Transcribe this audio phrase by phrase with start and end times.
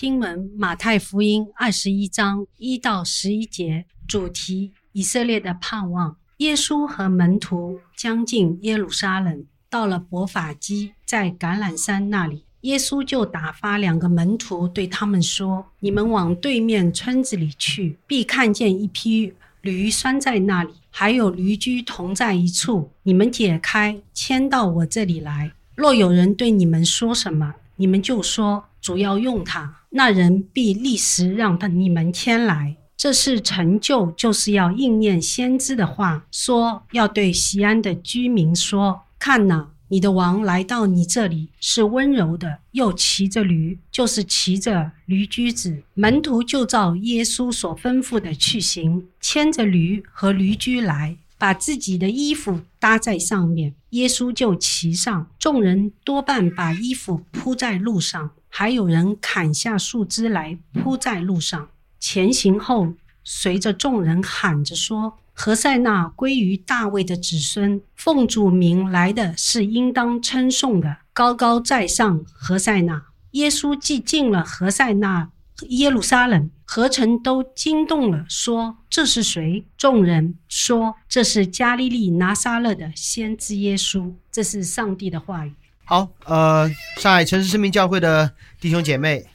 [0.00, 6.16] 经文：马太福音二十一章一到十一节，主题：以色列的盼望。
[6.38, 22.90] 耶稣和门徒将近耶路撒冷，到了伯法基，在橄榄山那里，耶稣就打发两个门徒，对他们说：“你们往对面村子里去，必看见一批驴拴在那里，还有驴驹同在一处。
[23.02, 25.52] 你们解开，牵到我这里来。
[25.74, 45.82] 若有人对你们说什么，你们就说：主要用它。”那人必立时让他你们牵来，这是成就，就是要应验先知的话，说要对西安的居民说：看哪，你的王来到你这里，是温柔的，又骑着驴，就是骑着驴驹子。
[45.94, 55.26] 门徒就照耶稣所吩咐的去行，牵着驴和驴驹来，把自己的衣服搭在上面，耶稣就骑上。
[55.38, 58.30] 众人多半把衣服铺在路上。
[58.52, 62.92] 还有人砍下树枝来铺在路上，前行后
[63.24, 75.30] 随着众人喊着说：“何塞纳归于大卫的子孙，奉主名来的是应当称颂的，高高在上。”何塞纳，耶稣既进了何塞纳
[75.68, 85.54] 耶路撒冷，何城都惊动了，说：“这是谁？”众人说：“这是加利利拿撒勒的先知耶稣。”这是上帝的话语。
[85.90, 89.26] 好，呃，上海城市生命教会的弟兄姐妹，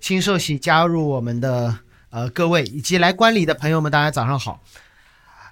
[0.00, 4.64] 新受洗加入我们的呃各位以及来观礼的朋友们，大家早上好。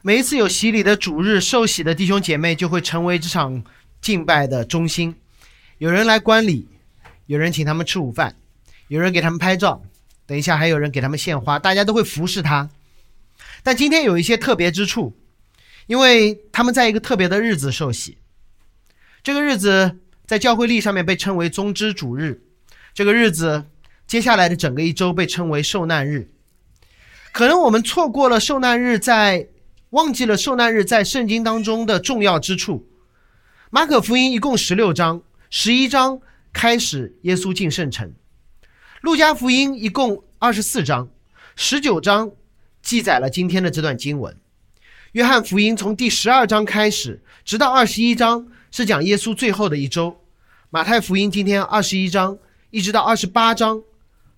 [0.00, 3.62] 每一次有洗礼的主日，受洗的弟兄姐妹就会成为这场
[4.00, 5.14] 敬拜的中心。
[5.76, 6.66] 有人来观礼，
[7.26, 8.34] 有人请他们吃午饭，
[8.86, 9.82] 有人给他们拍照，
[10.24, 12.70] 等一下还有人给他们献花，大家都会服侍他。
[13.62, 15.14] 但今天有一些特别之处，
[15.86, 18.16] 因为他们在一个特别的日子受洗，
[19.22, 19.98] 这个日子。
[20.28, 22.42] 在教会历上面被称为宗之主日，
[22.92, 23.64] 这个日子
[24.06, 26.30] 接下来的整个一周被称为受难日。
[27.32, 29.48] 可能我们错过了受难日，在
[29.90, 32.86] 忘记了受难日在圣经当中的重要之处。
[33.70, 36.20] 马可福音一共十六章，十一章
[36.52, 38.10] 开始耶稣进圣城；
[39.00, 41.08] 路加福音一共二十四章，
[41.56, 42.32] 十九章
[42.82, 44.34] 记载了今天的这段经文；
[45.12, 48.46] 约翰福音从第十二章开始，直到二十一章。
[48.70, 50.20] 是讲耶稣最后的一周，
[50.70, 52.38] 马太福音今天二十一章
[52.70, 53.82] 一直到二十八章，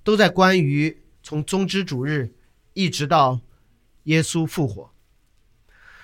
[0.04, 2.32] 都在关于从宗之主日
[2.72, 3.40] 一直到
[4.04, 4.92] 耶稣复活。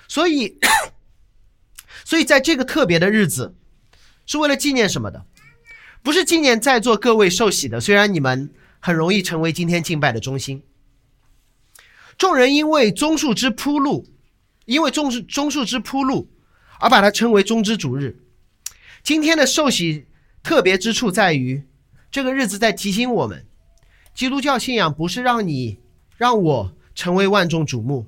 [0.07, 0.57] 所以，
[2.03, 3.55] 所以在这个特别的日子，
[4.25, 5.25] 是为了纪念什么的？
[6.03, 10.63] 不是纪念在座各位受洗的，虽然你们很容易成为今天敬拜的中心。
[12.17, 14.05] 众人因为棕树枝铺路，
[14.65, 16.29] 因为棕树棕树枝铺路。
[16.79, 18.19] 而把它称为中之主日。
[19.03, 20.05] 今天的受洗
[20.43, 21.63] 特别之处在于，
[22.11, 23.45] 这个日子在提醒我们，
[24.13, 25.79] 基督教信仰不是让你
[26.17, 28.05] 让我成为万众瞩目，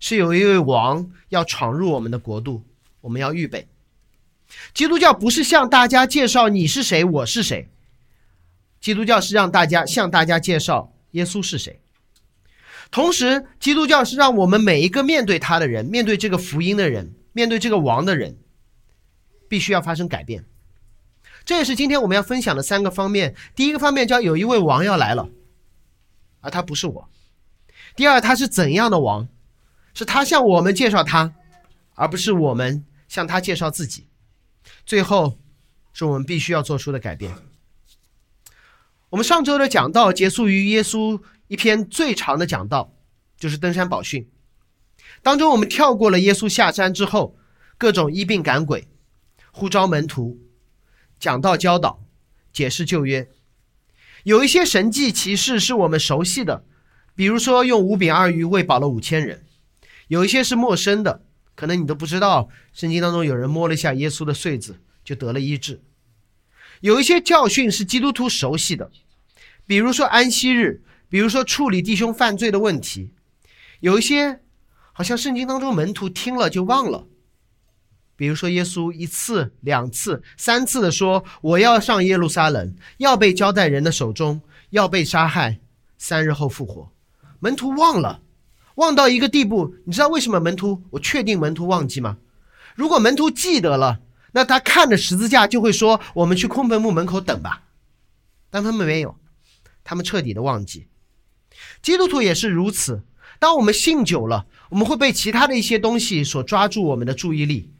[0.00, 2.62] 是有一位王要闯入我们的国度，
[3.00, 3.68] 我们要预备。
[4.72, 7.68] 基督教不是向大家介绍你是谁，我是谁。
[8.80, 11.80] 基督教是让大家向大家介绍耶稣是谁。
[12.90, 17.14] 同时，基督教是让我们每一个面对他的人，面对这个福音的人。
[17.34, 18.38] 面对这个王的人，
[19.48, 20.46] 必须要发生改变。
[21.44, 23.36] 这也是今天我们要分享的三个方面。
[23.54, 25.28] 第一个方面叫有一位王要来了，
[26.40, 27.10] 而他不是我。
[27.94, 29.28] 第二，他是怎样的王？
[29.92, 31.34] 是他向我们介绍他，
[31.94, 34.06] 而不是我们向他介绍自己。
[34.86, 35.38] 最后，
[35.92, 37.34] 是我们必须要做出的改变。
[39.10, 42.92] 我们上周的讲道结束于耶稣一篇最长的讲道，
[43.36, 44.28] 就是登山宝训。
[45.24, 47.34] 当中，我们跳过了耶稣下山之后
[47.78, 48.86] 各种医病赶鬼、
[49.52, 50.38] 呼召门徒、
[51.18, 52.04] 讲道教导、
[52.52, 53.26] 解释旧约。
[54.24, 56.66] 有一些神迹奇事是我们熟悉的，
[57.16, 59.38] 比如说用五饼二鱼喂饱了五千人；
[60.08, 61.22] 有一些是陌生的，
[61.54, 62.50] 可能你都不知道。
[62.74, 65.82] 圣经当中有人摸了一下耶稣的穗子就得了医治。
[66.82, 68.90] 有一些教训是基督徒熟悉的，
[69.66, 73.14] 比如说安息日，比如说处理弟兄犯罪的问题。
[73.80, 74.43] 有一些。
[74.96, 77.08] 好像圣经当中门徒听了就忘了，
[78.14, 85.58] 比如说耶稣一次、两次、三次的说：“我要上耶路撒冷，要被交在人的手中，要被杀害，
[85.98, 86.92] 三日后复活。”
[87.40, 88.22] 门徒忘了，
[88.76, 89.74] 忘到一个地步。
[89.84, 90.84] 你知道为什么门徒？
[90.90, 92.18] 我确定门徒忘记吗？
[92.76, 94.00] 如果门徒记得了，
[94.30, 97.64] 那他看着十字架就会说：“我们去空坟墓门口等吧。”
[98.48, 99.18] 但他们没有，
[99.82, 100.86] 他们彻底的忘记。
[101.82, 103.02] 基督徒也是如此。
[103.40, 107.70] 当我们信久了，我们会被其他的一些东西所抓住我们的注意力，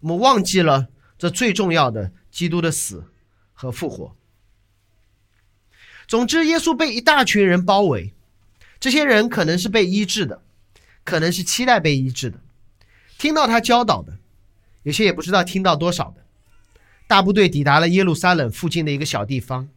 [0.00, 0.88] 我们忘记了
[1.18, 3.04] 这最重要的基督的死
[3.52, 4.14] 和复活。
[6.06, 8.12] 总之，耶稣被一大群人包围，
[8.78, 10.42] 这些人可能是被医治的，
[11.02, 12.40] 可能是期待被医治的，
[13.16, 14.18] 听到他教导的，
[14.82, 16.22] 有些也不知道听到多少的。
[17.06, 19.70] 大部队抵达了耶路撒冷附近的一个小地方，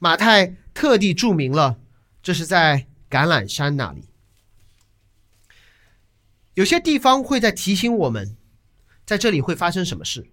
[0.00, 1.78] 马太特地注明了，
[2.22, 4.07] 这是在橄榄山那里。
[6.58, 8.36] 有些地方会在提醒我们，
[9.06, 10.28] 在这里会发生什么事。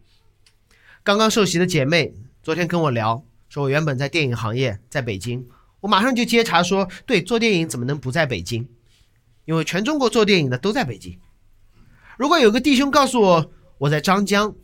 [1.04, 5.48] 刚刚受洗的姐妹昨天跟我聊，说我原本在电影行业，在北京，
[5.82, 8.68] 我马上就接茬说，对，做电影怎么能不在北京？
[9.46, 11.20] 因为全中国做电影的都在北京。
[12.18, 14.56] 如果有个弟兄告诉我我在张江，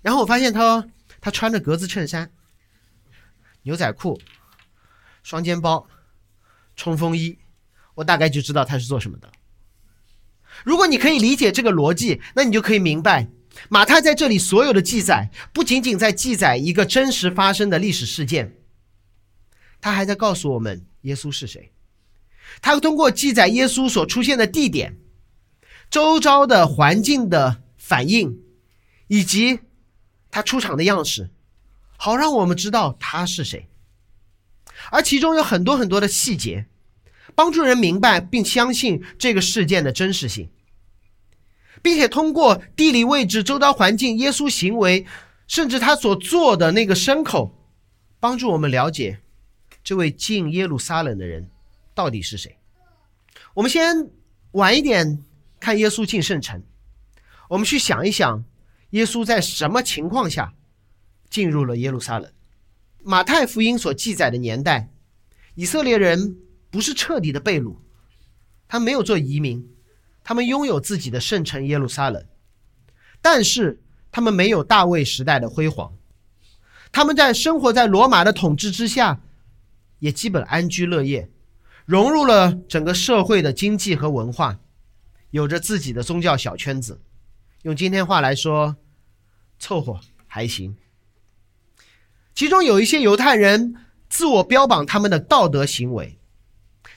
[0.00, 0.86] 然后我发现他
[1.20, 2.30] 他穿着格子衬衫、
[3.62, 4.20] 牛仔裤、
[5.24, 5.88] 双肩包、
[6.76, 7.36] 冲锋衣，
[7.96, 9.28] 我大概就知道他是做什么的。
[10.62, 13.28] 如果你可以理解这个逻辑，那你就可以明白，
[13.68, 18.56] 马太在这里所有的记载，不仅仅在记载一个真实发生的历史事件，
[19.80, 21.72] 他还在告诉我们耶稣是谁。
[22.62, 24.96] 他通过记载耶稣所出现的地点、
[25.90, 28.38] 周遭的环境的反应，
[29.08, 29.58] 以及
[30.30, 31.30] 他出场的样式，
[31.96, 33.68] 好让我们知道他是谁。
[34.90, 36.66] 而其中有很多很多的细节。
[37.34, 40.48] 帮助人明白并相信这个事件的真实性，
[41.82, 45.04] 并且通过地理位置、周遭环境、耶稣行为，
[45.48, 47.52] 甚至他所做的那个牲口，
[48.20, 49.18] 帮助我们了解
[49.82, 51.50] 这位进耶路撒冷的人
[51.92, 52.56] 到底是谁。
[53.54, 54.10] 我们先
[54.52, 55.24] 晚一点
[55.58, 56.62] 看耶稣进圣城，
[57.48, 58.44] 我们去想一想，
[58.90, 60.54] 耶稣在什么情况下
[61.28, 62.32] 进入了耶路撒冷？
[63.02, 64.88] 马太福音所记载的年代，
[65.56, 66.36] 以色列人。
[66.74, 67.76] 不是彻底的被掳，
[68.66, 69.64] 他没有做移民，
[70.24, 72.26] 他们拥有自己的圣城耶路撒冷，
[73.22, 73.80] 但是
[74.10, 75.92] 他们没有大卫时代的辉煌，
[76.90, 79.20] 他们在生活在罗马的统治之下，
[80.00, 81.30] 也基本安居乐业，
[81.84, 84.58] 融入了整个社会的经济和文化，
[85.30, 87.00] 有着自己的宗教小圈子，
[87.62, 88.74] 用今天话来说，
[89.60, 90.76] 凑合还行。
[92.34, 93.76] 其中有一些犹太人
[94.08, 96.18] 自我标榜他们的道德行为。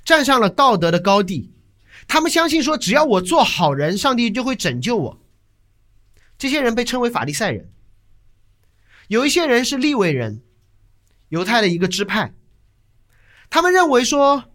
[0.07, 1.51] 站上了道德的高地，
[2.07, 5.21] 他们相信说，只要我做好人，上帝就会拯救我。
[6.37, 7.69] 这些人被称为法利赛人。
[9.09, 10.41] 有一些人是利未人，
[11.27, 12.33] 犹太的一个支派。
[13.49, 14.45] 他们认为说，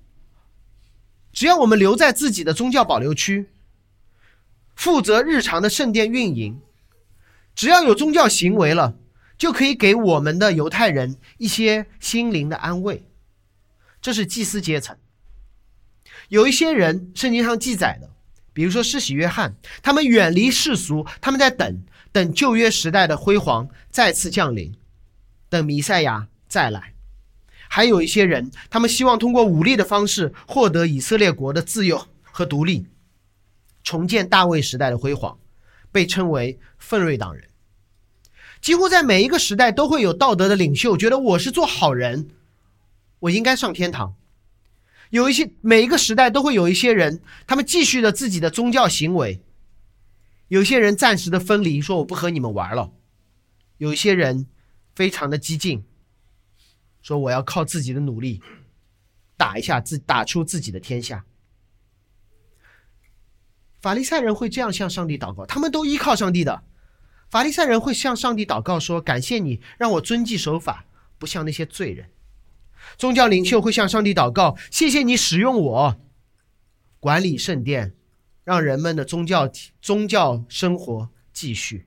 [1.34, 3.50] 只要我们留在自己的宗教保留区，
[4.75, 6.62] 负责日常的圣殿运营，
[7.55, 8.96] 只要有宗教行为了，
[9.37, 13.06] 就可以给我们的犹太人一些心灵的安慰。
[14.00, 14.96] 这是祭司阶层。
[16.32, 18.08] 有一些人，圣经上记载的，
[18.55, 24.75] 比如说施洗约翰，他们远离世俗，他们在等等旧约时代的辉煌再次降临，
[25.50, 26.94] 等弥赛亚再来。
[27.69, 32.87] 还有一些人，他们希望通过武力的方式获得以色列国的自由和独立，
[33.84, 35.38] 重建大卫时代的辉煌，
[35.90, 37.50] 被称为奋锐党人。
[38.62, 42.31] 几乎在每一个时代都会有道德的领袖，觉得我是做好人，
[43.19, 44.14] 我应该上天堂。
[45.12, 49.42] 有一些每一个时代都会有一些人，他们继续着自己的宗教行为。
[50.48, 52.94] 有些人暂时的分离，说我不和你们玩了；
[53.76, 54.46] 有一些人
[54.94, 55.84] 非常的激进，
[57.02, 58.40] 说我要靠自己的努力
[59.36, 61.26] 打一下自打出自己的天下。
[63.82, 66.64] 法利赛人会这样向上帝祷告，他们都依靠上帝的。
[67.28, 70.86] 法利赛人会向上帝祷告说：“感谢你让我遵纪守法，
[71.19, 72.08] 不像那些罪人。”
[72.98, 75.96] 宗教领袖会向上帝祷告：“谢谢你使用我
[77.01, 77.94] 管理圣殿，
[78.44, 81.86] 让人们的宗教宗教生活继续。”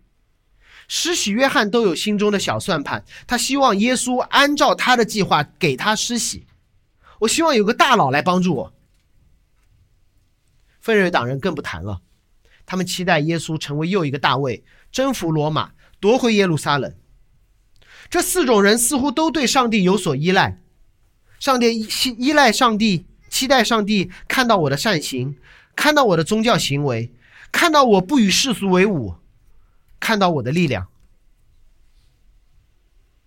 [0.88, 6.46] 施洗约翰都有心中的小算盘，他希望耶稣按照他的计划给他施洗。
[7.22, 8.74] 我希望有个大佬来帮助我。
[10.80, 12.02] 奋锐党人更不谈了，
[12.68, 16.94] 他们期待耶稣成为又一个大卫，征服罗马，夺回耶路撒冷。
[18.08, 20.62] 这四种人似乎都对上帝有所依赖。
[21.46, 21.88] 上帝依
[22.18, 25.38] 依赖上帝，期待上帝看到我的善行，
[25.76, 27.14] 看到我的宗教行为，
[27.52, 29.18] 看到我不与世俗为伍，
[30.00, 30.88] 看到我的力量。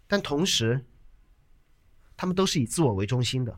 [0.08, 0.84] 但同时，
[2.16, 3.56] 他们都是以自我为中心的。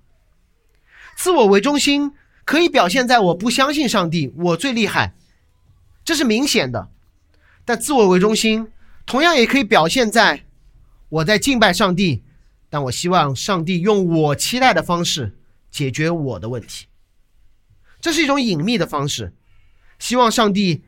[1.17, 2.13] 自我为中心
[2.45, 5.15] 可以表现在我不相信上帝，我最厉害，
[6.05, 6.91] 这是明显的。
[7.65, 8.71] 但自我为中心
[9.07, 10.45] 同样也可以表现在
[11.09, 12.23] 我在敬拜上帝。
[12.71, 15.37] 但我希望上帝用我期待的方式
[15.71, 16.87] 解决我的问题，
[18.01, 19.35] 这是一种隐秘的方式。
[19.99, 20.83] 希望上帝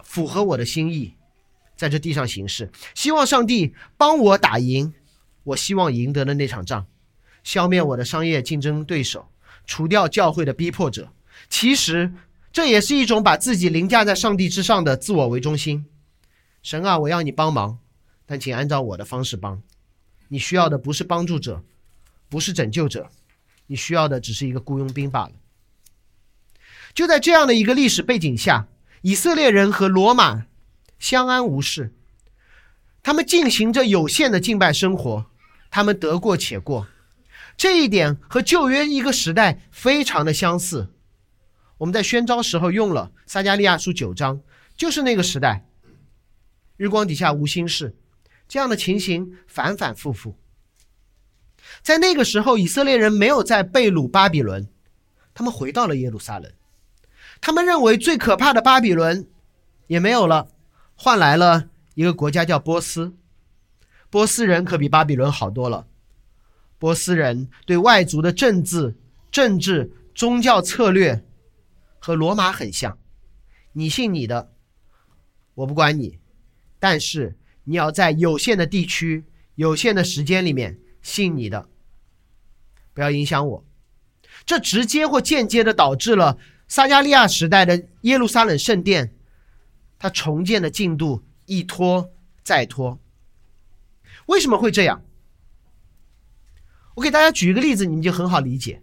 [0.00, 1.14] 符合我的心意，
[1.76, 2.70] 在这地上行事。
[2.94, 4.92] 希望上帝帮我打赢
[5.44, 6.86] 我希望赢得的那场仗。
[7.42, 9.28] 消灭我的商业竞争对手，
[9.64, 11.12] 除掉教会的逼迫者。
[11.48, 12.12] 其实
[12.52, 15.86] 这也是一种把自己凌驾在上帝之上的自我为中心。
[16.62, 17.78] 神啊，我要你帮忙，
[18.26, 19.62] 但请按照我的方式帮。
[20.28, 21.62] 你需要的不是帮助者，
[22.28, 23.10] 不是拯救者，
[23.66, 25.32] 你需要的只是一个雇佣兵罢了。
[26.94, 28.68] 就在这样的一个历史背景下，
[29.02, 30.46] 以色列人和罗马
[30.98, 31.92] 相安无事，
[33.02, 35.26] 他们进行着有限的敬拜生活，
[35.70, 36.88] 他们得过且过。
[37.56, 40.92] 这一点和旧约一个时代非常的相似。
[41.78, 44.40] 我们在宣召时候用了撒加利亚书九章，
[44.76, 45.66] 就是那个时代。
[46.76, 47.94] 日光底下无心事，
[48.48, 50.36] 这样的情形反反复复。
[51.82, 54.68] 在那个时候，以色列人没有在被掳巴比伦，
[55.34, 56.52] 他们回到了耶路撒冷。
[57.40, 59.28] 他们认为最可怕的巴比伦
[59.88, 60.48] 也没有了，
[60.94, 63.14] 换来了一个国家叫波斯。
[64.08, 65.86] 波斯人可比巴比伦好多了。
[66.78, 68.96] 波斯人对外族的政治、
[69.30, 71.24] 政治、宗教策略
[71.98, 72.96] 和罗马很像。
[73.72, 74.52] 你信你的，
[75.54, 76.18] 我不管你，
[76.78, 77.36] 但是
[77.66, 81.68] 你要在有限的地区、有限的时间里面信你的，
[82.94, 83.64] 不要影响我。
[84.44, 89.14] 这直接或间接的导致了撒加利亚时代的耶路撒冷圣殿，
[89.98, 92.10] 它重建的进度一拖
[92.42, 93.00] 再拖。
[94.26, 95.02] 为什么会这样？
[96.94, 98.82] 我给大家举一个例子，你们就很好理解。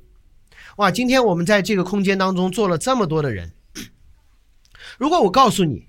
[0.78, 3.54] 哇，今天我们在这个空间当中坐了这么多的人，
[4.98, 5.88] 如果我告诉你，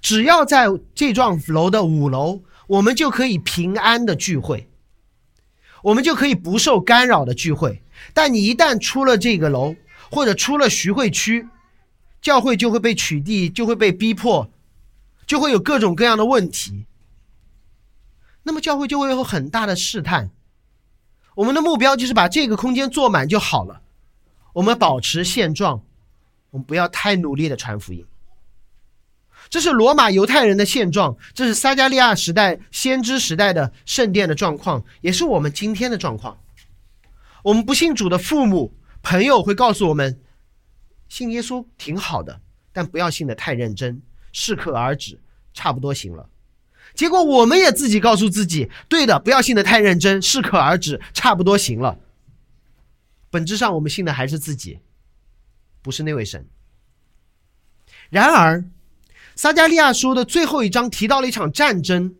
[0.00, 4.68] 只要在这幢楼的五楼，我们就可以平安的聚会，
[5.82, 7.82] 我们就可以不受干扰的聚会。
[8.14, 9.76] 但你一旦出了这个楼，
[10.10, 11.48] 或者出了徐汇区，
[12.22, 14.50] 教会就会被取缔，就会被逼迫，
[15.26, 16.86] 就会有各种各样的问题。
[18.42, 20.30] 那么教会就会有很大的试探。
[21.34, 23.82] 我们的目标就是把这个空间坐满就好了。
[24.54, 25.82] 我们保持现状，
[26.50, 28.04] 我们不要太努力的传福音。
[29.50, 36.38] 这是罗马犹太人的现状，这是撒加利亚时代先知时代的圣殿的状况，也是我们今天的状况。
[37.42, 40.20] 我们不信主的父母、朋友会告诉我们，
[41.08, 42.40] 信耶稣挺好的，
[42.72, 44.00] 但不要信的太认真，
[44.32, 45.18] 适可而止，
[45.52, 46.28] 差不多行了。
[46.94, 51.98] 结果我们也自己告诉自己，对的，不要信的太认真，适可而止，差不多行了。
[53.30, 54.78] 本质上，我们信的还是自己，
[55.82, 56.46] 不是那位神。
[58.10, 58.64] 然而，
[59.40, 62.14] 撒加利亚书的最后一章提到了一场战争，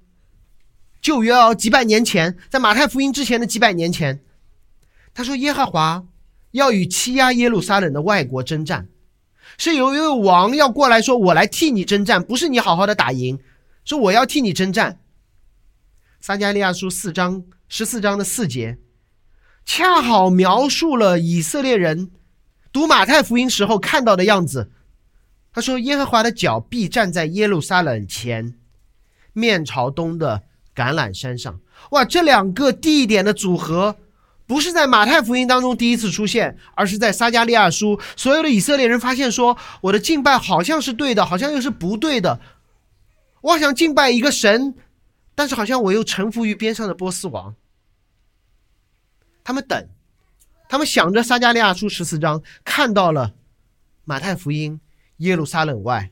[1.02, 4.22] 旧约哦，几百年前，在马太福音之前的几百年前，
[5.12, 6.02] 他说耶和华
[6.52, 8.88] 要与欺压耶路撒冷的外国征战，
[9.58, 13.38] 是有一位王要过来说：“我来替你征战，不是你好好的打赢。”
[13.84, 14.98] 说我要替你征战。
[16.22, 18.78] 撒加利亚书四章十四章的四节，
[19.66, 22.10] 恰好描述了以色列人
[22.72, 24.70] 读马太福音时候看到的样子。
[25.52, 28.54] 他说：“耶和华的脚必站在耶路撒冷前，
[29.32, 33.96] 面朝东的橄榄山上。”哇，这两个地点的组合，
[34.46, 38.00] 不是在马太福音当中第一次出现，而是在撒加利亚书。
[38.16, 42.40] 所有的以色列人发现说：“我的敬拜好像是对的，好像又是不对的。”
[43.42, 44.74] 我想敬拜一个神，
[45.34, 47.54] 但是好像我又臣服于边上的波斯王。
[49.42, 49.88] 他们等，
[50.68, 53.32] 他们想着撒加利亚书十四章看到了
[54.04, 54.78] 马太福音
[55.20, 56.10] 耶路撒冷外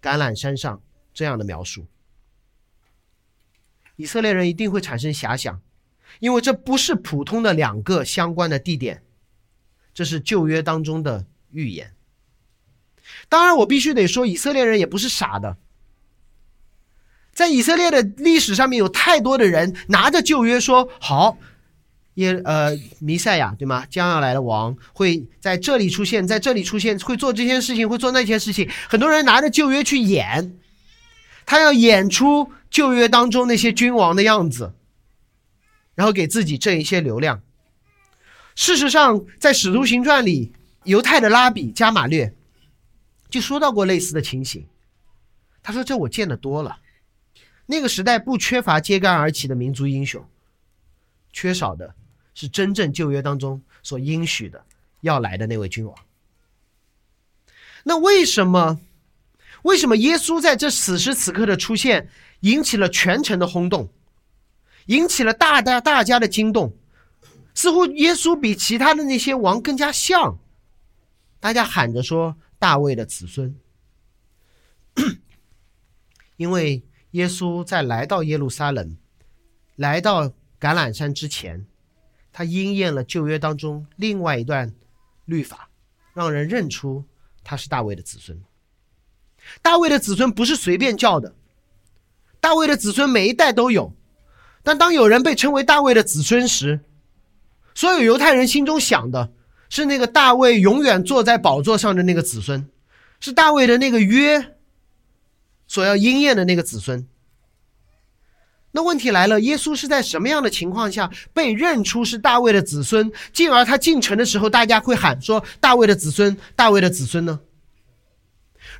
[0.00, 1.86] 橄榄山上这样的描述，
[3.96, 5.60] 以色列人一定会产生遐想，
[6.18, 9.02] 因为这不是普通的两个相关的地点，
[9.92, 11.94] 这是旧约当中的预言。
[13.28, 15.58] 当然，我必须得说，以色列人也不是傻的。
[17.32, 21.36] 在以色列的历史上面，有太多的人拿着旧约说：“好，
[22.14, 23.84] 耶呃弥赛亚对吗？
[23.90, 30.56] 将要来的王会在这里出现，在这里出现，会做这些事情，会做那些事情。”很多人拿着旧约去演，
[31.44, 34.74] 他要演出旧约当中那些君王的样子，
[35.94, 37.42] 然后给自己挣一些流量。
[38.54, 40.52] 事实上，在使徒行传里，
[40.84, 42.32] 犹太的拉比加马略
[43.28, 44.68] 就说到过类似的情形。
[45.60, 46.78] 他说：“这我见得多了。”
[47.66, 50.24] 那个时代不缺乏揭竿而起的民族英雄，
[51.32, 51.94] 缺少的
[52.34, 54.64] 是真正旧约当中所应许的
[55.00, 55.94] 要来的那位君王。
[57.84, 58.80] 那为什么？
[59.62, 62.10] 为什么耶稣在这此时此刻的出现
[62.40, 63.88] 引起了全城的轰动，
[64.86, 66.76] 引起了大大大家的惊动？
[67.54, 70.38] 似乎耶稣比其他的那些王更加像，
[71.40, 73.54] 大家喊着说大卫的子孙，
[76.36, 76.82] 因为。
[77.14, 78.96] 耶稣在来到耶路撒冷、
[79.76, 81.64] 来到橄榄山之前，
[82.36, 84.74] 他应验了旧约当中另外一段
[85.24, 85.70] 律法，
[86.12, 87.04] 让人认出
[87.44, 88.42] 他是大卫的子孙。
[89.62, 91.32] 大卫的子孙不是随便叫的，
[92.40, 93.94] 大卫的子孙每一代都有。
[94.64, 96.80] 但当有人被称为大卫的子孙时，
[97.72, 99.30] 所有犹太人心中想的
[99.68, 102.68] 是那个大卫永远坐在宝座上的那个子孙，
[103.20, 104.56] 是大卫的那个约
[105.68, 107.06] 所要应验的那个子孙。
[108.76, 117.38] 那问题来了，耶稣是在什么样的情况下被认出是大卫的子孙，进而他进城的时候，大家会喊说“大卫的子孙，大卫的子孙”呢？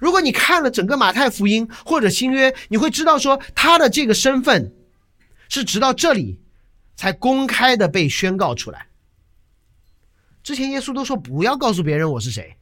[0.00, 4.72] 如果你看了整个马太福音或者新约，你会知道说他的这个身份
[5.48, 6.40] 是直到这里
[6.96, 8.88] 才公开的被宣告出来。
[10.42, 12.56] 之前耶稣都说不要告诉别人我是谁，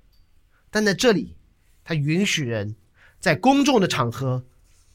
[0.70, 1.34] 但在这里，
[1.82, 2.76] 他允许人
[3.18, 4.44] 在公众的场合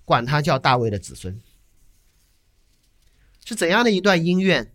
[0.05, 1.35] 管他叫大卫的子孙。
[3.47, 4.73] 是怎样的一段音乐，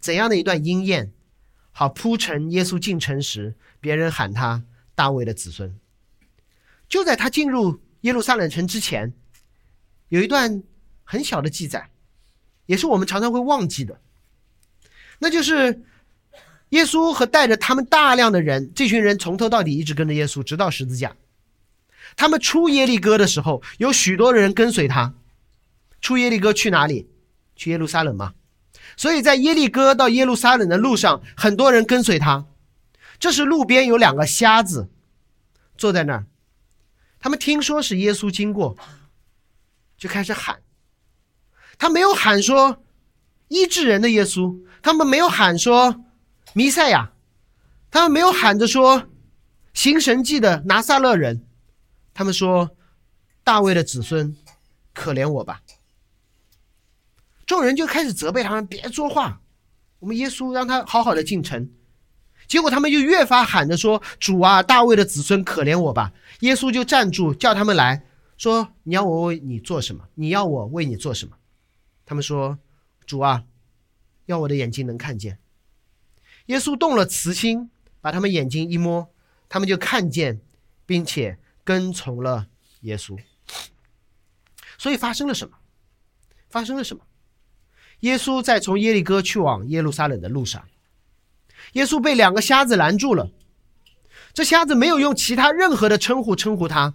[0.00, 1.12] 怎样的一段音宴，
[1.70, 4.64] 好铺陈耶稣进城时，别人喊他
[4.96, 5.78] 大卫的子孙。
[6.88, 9.12] 就在他进入耶路撒冷城之前，
[10.08, 10.64] 有一段
[11.04, 11.90] 很小的记载，
[12.66, 14.00] 也是我们常常会忘记的。
[15.20, 15.84] 那就是
[16.70, 21.16] 耶稣和带着他们大量的人，这群人从头到底一直跟着耶稣，直到十字架。
[22.16, 25.14] 他们出耶利哥的时候，有许多人跟随他。
[26.00, 27.06] 出耶利哥去哪里？
[27.56, 28.34] 去耶路撒冷嘛。
[28.96, 32.46] 所以在耶利哥到耶路撒冷的路上，很多人跟随他。
[33.18, 34.88] 这时路边有两个瞎子
[35.76, 36.26] 坐在那儿。
[37.20, 38.76] 他们听说是耶稣经过，
[39.96, 40.60] 就开始喊。
[41.78, 42.82] 他没有喊说
[43.48, 46.04] 医治人的耶稣，他们没有喊说
[46.52, 47.12] 弥赛亚，
[47.90, 49.08] 他们没有喊着说
[49.72, 51.46] 行神迹的拿撒勒人，
[52.12, 52.76] 他们说
[53.44, 54.36] 大卫的子孙，
[54.92, 55.62] 可怜我吧。
[57.52, 59.42] 众人就开始责备他们别说话，
[59.98, 61.70] 我们耶稣让他好好的进城。
[62.48, 68.06] 结果他们就越发喊着说：“主啊，大卫的子孙，可怜我吧！”耶稣就站住，叫他们来
[68.38, 70.08] 说：“你要我为你做什么？
[70.14, 71.36] 你要我为你做什么？”
[72.06, 72.58] 他们说
[73.04, 73.44] ：“主啊，
[74.24, 75.38] 要我的眼睛能看见。”
[76.46, 79.12] 耶稣动了慈心，把他们眼睛一摸，
[79.50, 80.40] 他们就看见，
[80.86, 82.46] 并且跟从了
[82.80, 83.18] 耶稣。
[84.78, 85.58] 所以发生了什么？
[86.48, 87.04] 发生了什么？
[88.02, 90.64] 耶稣在从耶利哥去往耶路撒冷的路上。
[91.72, 93.30] 耶稣被两个瞎子拦住了，
[94.32, 96.94] 这瞎子没有用其他任何的称呼称呼他。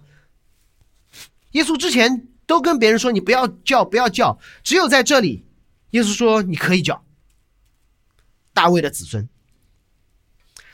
[1.52, 5.46] 耶稣之前都跟别人说：“你不要叫，不要叫。”只有在这里，
[5.90, 7.04] 耶稣说：“你可以叫。”
[8.52, 9.28] 大卫的子孙。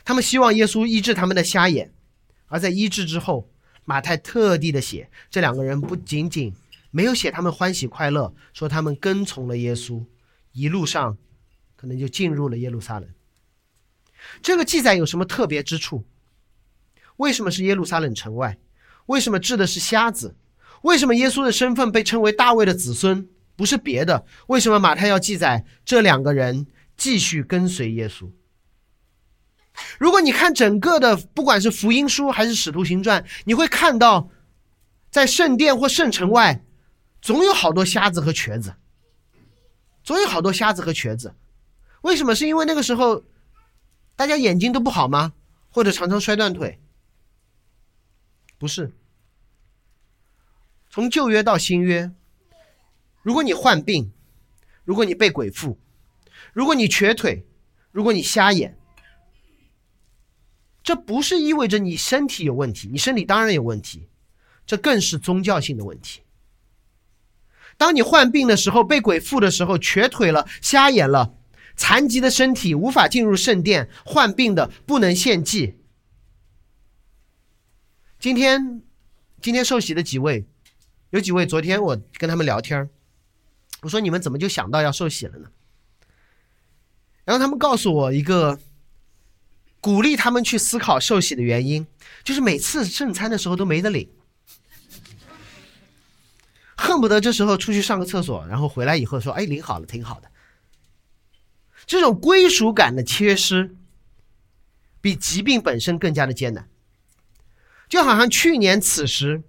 [0.03, 1.93] 他们希望耶稣医治他们的瞎眼，
[2.47, 3.49] 而在医治之后，
[3.85, 6.53] 马太特地的写这两个人不仅仅
[6.91, 10.03] 没有写他们欢喜快乐，说他们跟从了耶稣，
[10.55, 11.17] 一路上
[11.75, 13.09] 可能就进入了耶路撒冷。
[14.41, 16.05] 这个记载有什么特别之处？
[17.17, 18.57] 为什么是耶路撒冷城外？
[19.07, 20.35] 为什么治的是瞎子？
[20.83, 23.27] 为什么耶稣的身份被称为大卫的子孙？
[23.57, 28.31] 不是别的，为什么马太要记载这两个人继续跟随耶稣？
[29.99, 34.29] 如果你看整个的，不管是福音书还是使徒行传，你会看到，
[35.09, 36.63] 在圣殿或圣城外，
[37.21, 38.75] 总有好多瞎子和瘸子，
[40.05, 41.35] 总有好多瞎子和瘸子。
[42.03, 42.33] 为什么？
[42.33, 43.25] 是因为那个时候。
[44.17, 45.33] 大家眼睛都不好吗？
[45.69, 46.79] 或者常常摔断腿？
[48.57, 48.93] 不是。
[50.89, 52.13] 从旧约到新约，
[53.23, 54.13] 如果你患病，
[54.85, 55.77] 如果你被鬼附，
[56.53, 57.45] 如果你瘸腿，
[57.91, 58.79] 如果你瞎眼，
[60.81, 64.07] 这不是意味着你身体有问题，你身体当然有问题，
[64.65, 66.21] 这更是宗教性的问题。
[67.77, 71.35] 当你患病的时候，被鬼附的时候，瘸腿了，瞎眼了。
[71.75, 75.75] 残疾的身体无法进入圣殿，患病的不能献祭。
[78.17, 78.81] 今天，
[79.41, 80.45] 今天受洗的几位，
[81.09, 82.89] 有几位昨天我跟他们聊天
[83.81, 85.49] 我说你们怎么就想到要受洗了呢？
[87.25, 88.57] 然后他们告诉我一个
[89.81, 91.85] 鼓励他们去思考受洗的原因，
[92.23, 94.09] 就是每次圣餐的时候都没得领，
[96.77, 100.29] 恨不得这时候出去上个厕所，然后回来以后说：“哎，领好了，挺好的。”
[101.87, 103.75] 这种归属感的缺失，
[105.01, 106.67] 比疾病本身更加的艰难。
[107.87, 109.43] 就好像去年此时，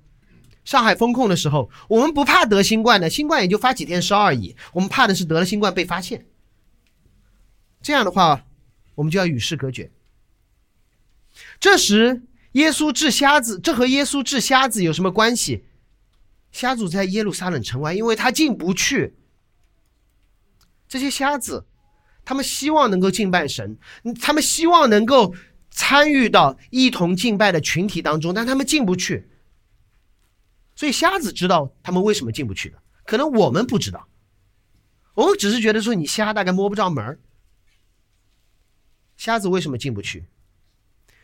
[0.64, 4.56] 上海封控的时候，我们不怕得新冠的，新冠也就发几天烧而已。
[4.72, 6.26] 我们怕的是得了新冠被发现。
[7.82, 8.44] 这样的话，
[8.96, 9.90] 我们就要与世隔绝。
[11.60, 15.65] 这时，耶稣治瞎子，这和耶稣治瞎子有什么关系？
[16.57, 19.14] 瞎子在耶路撒冷城外，因为他进不去。
[20.88, 21.66] 这些瞎子。
[22.25, 23.79] 他们希望能够敬拜神，
[24.21, 25.33] 他们希望能够
[25.71, 29.29] 参与到一同敬拜的群体当中，但他们进不去。
[30.75, 34.09] 所以瞎子知道他们为什么进不去的，可能我们不知道，
[35.14, 37.21] 我们只是觉得说你瞎，大概摸不着门儿。
[39.16, 40.27] 瞎子为什么进不去？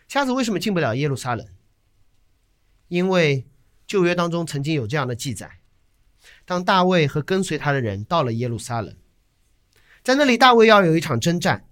[0.07, 1.45] 瞎子为什么进不了耶路撒冷？
[2.87, 3.45] 因为
[3.93, 5.59] 旧约当中曾经有这样的记载：
[6.47, 8.97] 当大卫和跟随他的人到了耶路撒冷，
[10.03, 11.69] 在那里大卫要有一场征战。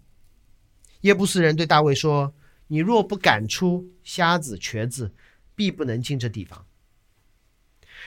[1.00, 2.34] 耶布斯人对大卫说
[2.68, 5.14] ：“你若不赶出瞎子、瘸子，
[5.54, 6.66] 必不能进这地方。”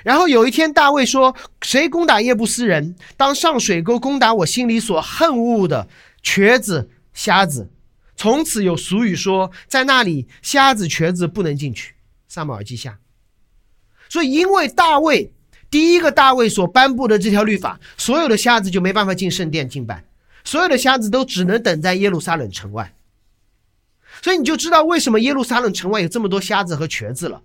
[0.06, 5.90] 然后有一天，大卫说：“谁攻打耶布斯人，当上水沟攻打我心里所恨恶的
[6.22, 7.72] 瘸子、瞎子。”
[8.16, 11.96] 从此有俗语说，在那里瞎子、瘸子不能进去。
[12.28, 13.00] 撒母耳记下。
[14.10, 15.32] 所以，因为大卫
[15.70, 20.06] 第一个大卫所颁布的这条律法，所有的瞎子就没办法进圣殿敬拜，
[20.44, 22.96] 所有的瞎子都只能等在耶路撒冷城外。
[24.22, 27.42] 所以你就知道为什么耶路撒冷城外有这么多瞎子和瘸子了。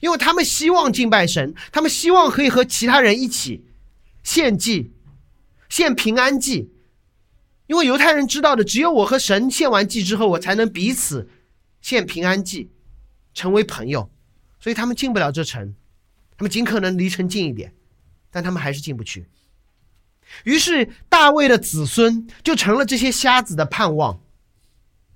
[0.00, 3.64] 因为他们希望敬拜神，他们希望可以和其他人一起
[4.24, 4.92] 献祭、
[5.68, 6.72] 献平安祭。
[7.68, 11.30] 因为犹太人知道的，只有我和神献完祭之后，我才能彼此
[11.80, 12.68] 献平安祭，
[13.32, 14.10] 成为朋友。
[14.58, 15.72] 所以他们进不了这城，
[16.36, 17.74] 他们尽可能离城近一点，
[18.30, 19.28] 但他们还是进不去。
[20.44, 24.20] 于是大卫的子孙就成了这些瞎子的盼望，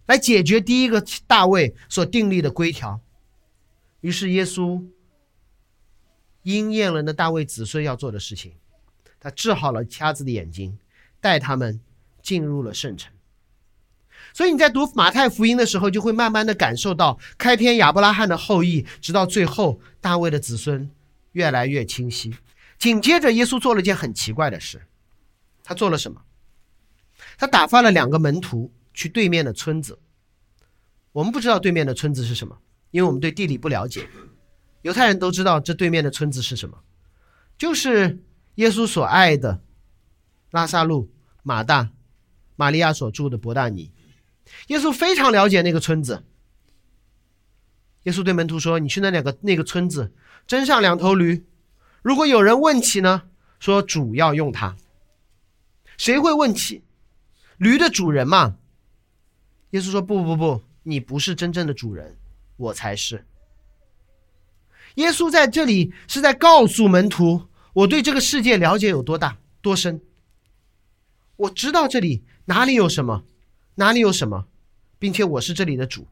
[0.06, 3.00] 来解决第一个大卫所订立的规条。
[4.00, 4.84] 于是耶稣
[6.42, 8.52] 应验了那大卫子孙要做的事情，
[9.18, 10.78] 他治好了瞎子的眼睛，
[11.20, 11.80] 带他们
[12.22, 13.12] 进入了圣城。
[14.34, 20.90] 所以你在读马太福音的时候，就会慢慢的感受到开篇亚伯拉罕的后裔，直到最后大卫的子孙
[21.36, 22.34] 越来越清晰。
[22.78, 24.86] 紧接着，耶稣做了件很奇怪的事，
[25.62, 26.22] 他做了什么？
[27.36, 29.98] 他打发了两个门徒去对面的村子。
[31.12, 32.58] 我们不知道对面的村子是什么。
[32.92, 34.08] 因为我们对地理不了解，
[34.80, 36.78] 犹太人都知道这对面的村子是什么，
[37.58, 38.22] 就是
[38.54, 39.60] 耶稣所爱的
[40.52, 41.10] 拉萨路、
[41.42, 41.90] 马大、
[42.54, 43.92] 玛利亚所住的伯大尼。
[44.68, 46.24] 耶稣非常了解那个村子。
[48.04, 50.14] 耶稣对门徒说：“你去那两个那个村子，
[50.46, 51.44] 征上两头驴。
[52.02, 53.22] 如果有人问起呢，
[53.58, 54.76] 说主要用它。
[55.96, 56.82] 谁会问起？
[57.56, 58.56] 驴的主人嘛。”
[59.70, 62.16] 耶稣说：“不不不，你不是真正的主人。”
[62.56, 63.26] 我才是。
[64.94, 70.00] 耶稣在这里是在告诉门徒，我对这个世界了解有多大多深。
[71.36, 73.24] 我知道这里哪里有什么，
[73.74, 74.46] 哪里有什么，
[74.98, 76.06] 并且我是这里的主。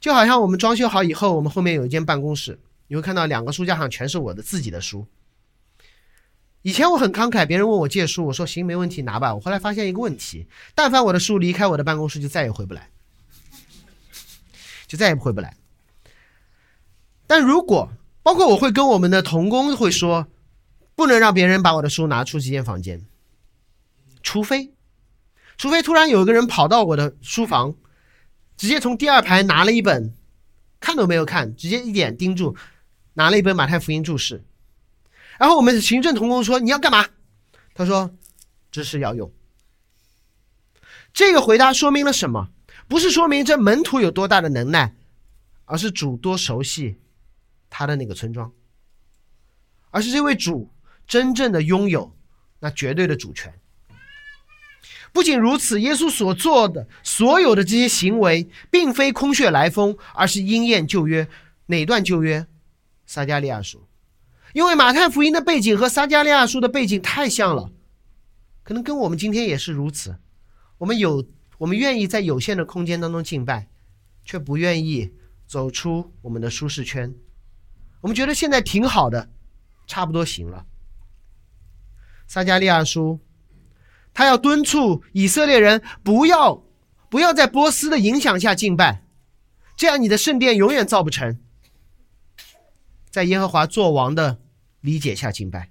[0.00, 2.58] 就好像我们装修好以后，我们后面有一间办公室，
[2.90, 5.06] 你会看到两个书架上全是我的自己的书。
[6.62, 9.32] 以前我很慷慨，别人问我借书，我说行，没问题，拿吧。
[9.32, 12.90] 我后来发现一个问题，但凡我的书离开我的办公室，就再也回不来。
[14.88, 15.56] 就再也回不来。
[17.28, 17.92] 但如果
[18.24, 20.26] 包括我会跟我们的童工会说，
[20.96, 23.06] 不能让别人把我的书拿出这间房间，
[24.20, 24.72] 除非，
[25.56, 27.76] 除非突然有一个人跑到我的书房，
[28.56, 30.12] 直接从第二排拿了一本，
[30.80, 32.56] 看都没有看，直接一点盯住，
[33.14, 34.44] 拿了一本马太福音注释，
[35.38, 37.06] 然后我们行政童工说你要干嘛？
[37.74, 38.10] 他说
[38.70, 39.32] 知识要用。
[41.12, 42.50] 这个回答说明了什么？
[42.86, 44.94] 不是说明这门徒有多大的能耐，
[45.64, 46.98] 而是主多熟悉
[47.68, 48.52] 他的那个村庄，
[49.90, 50.70] 而是这位主
[51.06, 52.16] 真正的拥有
[52.60, 53.54] 那绝对的主权。
[55.12, 61.28] 不仅如此，耶稣所做的所有的这些行为，并非空穴来风，而是应验旧约
[61.66, 62.46] 哪段旧约？
[63.12, 63.88] 撒加利亚书，
[64.52, 67.72] 因为马太福音的背景和撒加利亚书的背景太像了，
[68.62, 70.20] 可能跟我们今天也是如此。
[70.78, 71.26] 我们有。
[71.58, 73.68] 我们愿意在有限的空间当中敬拜，
[74.24, 75.12] 却不愿意
[75.46, 77.14] 走出我们的舒适圈。
[78.00, 79.28] 我们觉得现在挺好的，
[79.86, 80.64] 差不多行了。
[82.26, 83.20] 撒加利亚书，
[84.14, 86.64] 他要敦促以色列人不要
[87.10, 89.04] 不要在波斯的影响下敬拜，
[89.76, 91.38] 这样你的圣殿永远造不成。
[93.10, 94.38] 在耶和华作王的
[94.80, 95.70] 理解下敬拜。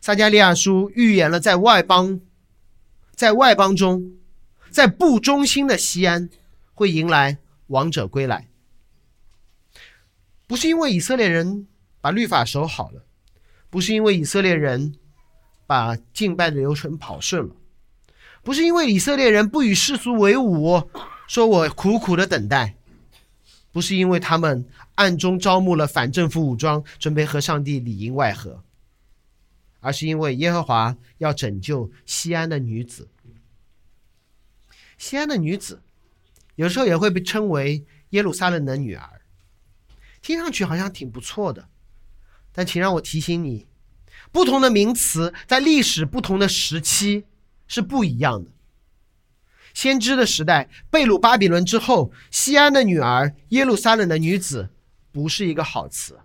[0.00, 2.20] 撒加利亚书预言了在外邦，
[3.14, 4.14] 在外邦中。
[4.70, 6.28] 在不忠心的西安，
[6.72, 8.48] 会迎来王者归来。
[10.48, 11.68] 不是因为以色列人
[12.00, 13.04] 把律法守好了，
[13.70, 14.96] 不是因为以色列人
[15.64, 17.54] 把敬拜的流程跑顺了，
[18.42, 20.90] 不是因为以色列人不与世俗为伍，
[21.28, 22.74] 说我苦苦的等待，
[23.74, 28.62] 不是因为他们暗中招募了反政府武装，准备和上帝里应外合，
[29.80, 33.08] 而是因为耶和华要拯救西安的女子。
[34.96, 35.82] 西安的女子，
[36.54, 39.22] 有时候也会被称为耶路撒冷的女儿，
[40.22, 41.68] 听上去好像挺不错的。
[42.52, 43.66] 但请让我提醒你，
[44.30, 47.24] 不同的名词在历史不同的时期
[47.66, 48.52] 是不一样的。
[49.74, 54.70] 先知的时代，贝鲁巴比伦之后，西安的女儿，耶路撒冷的女子，
[55.12, 56.18] 不是一个好词。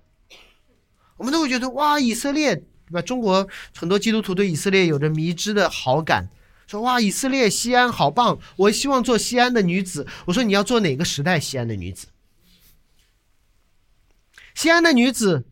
[1.17, 3.01] 我们都会觉得哇，以色列对吧？
[3.01, 6.29] 中国很多基督徒对以色列有着迷之的好感，
[6.67, 10.07] 说哇，以色列西安好棒，我希望做西安的女子。
[10.27, 12.07] 我说你要做哪个时代西安的女子？
[14.53, 15.43] 西安的女子。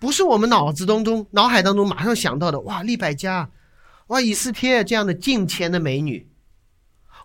[0.00, 3.50] 不是我们脑子当中、脑海当中马上想到的哇，利百加，
[4.06, 6.28] 哇，以斯帖这样的近前的美女。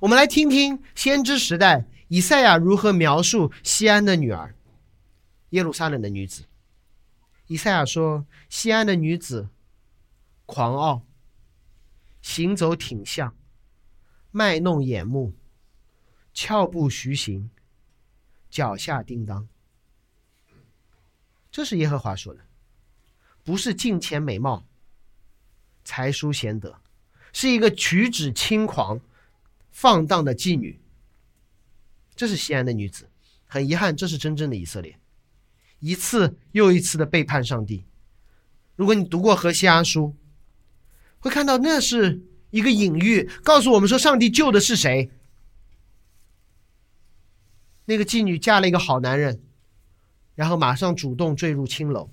[0.04, 4.54] 我们来听听先知时代以赛亚如何描述西安的女儿，
[5.52, 6.44] 耶路撒冷的女子。
[7.48, 9.48] 以赛亚说：西安的女子
[10.46, 11.04] 狂傲，
[12.22, 13.34] 行走挺向，
[14.30, 15.34] 卖弄眼目，
[16.34, 17.50] 俏步徐行，
[18.50, 19.48] 脚下叮当。
[21.50, 22.42] 这是耶和华说的。
[23.42, 24.66] 不是镜前美貌、
[25.86, 26.82] 才疏贤德，
[27.32, 29.00] 是一个举止轻狂、
[29.74, 30.80] 放荡的妓女。
[32.16, 33.10] 这是西安的女子，
[33.46, 34.98] 很遗憾，这是真正的以色列，
[35.80, 37.84] 一次又一次的背叛上帝。
[38.76, 40.06] 如果你读过《何西阿书》，
[41.20, 45.12] 会看到那是一个隐喻，告诉我们说上帝救的是谁。
[47.86, 49.42] 那个妓女嫁了一个好男人，
[50.36, 52.12] 然后马上主动坠入青楼。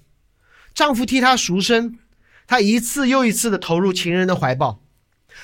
[0.73, 1.99] 丈夫替她赎身，
[2.47, 4.83] 她一次又一次的投入情人的怀抱，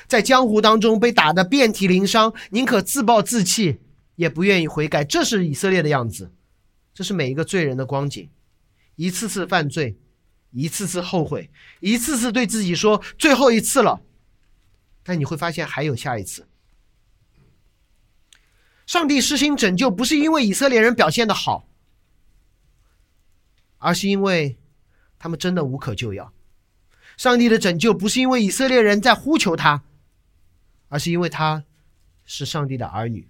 [0.07, 3.81] 在江湖当中被打得遍体鳞伤，宁可自暴自弃，
[4.17, 5.05] 也不愿意悔改。
[5.05, 6.33] 这是以色列的样子，
[6.95, 8.29] 这是每一个罪人的光景，
[8.95, 9.99] 一次次犯罪，
[10.51, 14.01] 一次次后悔，一次次对自己说最后一次了。
[15.03, 16.47] 但你会发现还有下一次。
[18.87, 21.69] 上帝施行拯救，不是因为以色列人表现的好，
[23.79, 24.57] 而是因为。
[25.19, 26.31] 他们真的无可救药。
[27.17, 29.83] 上帝的拯救不是因为以色列人在呼求他，
[30.89, 31.65] 而是因为他
[32.25, 33.29] 是上帝的儿女。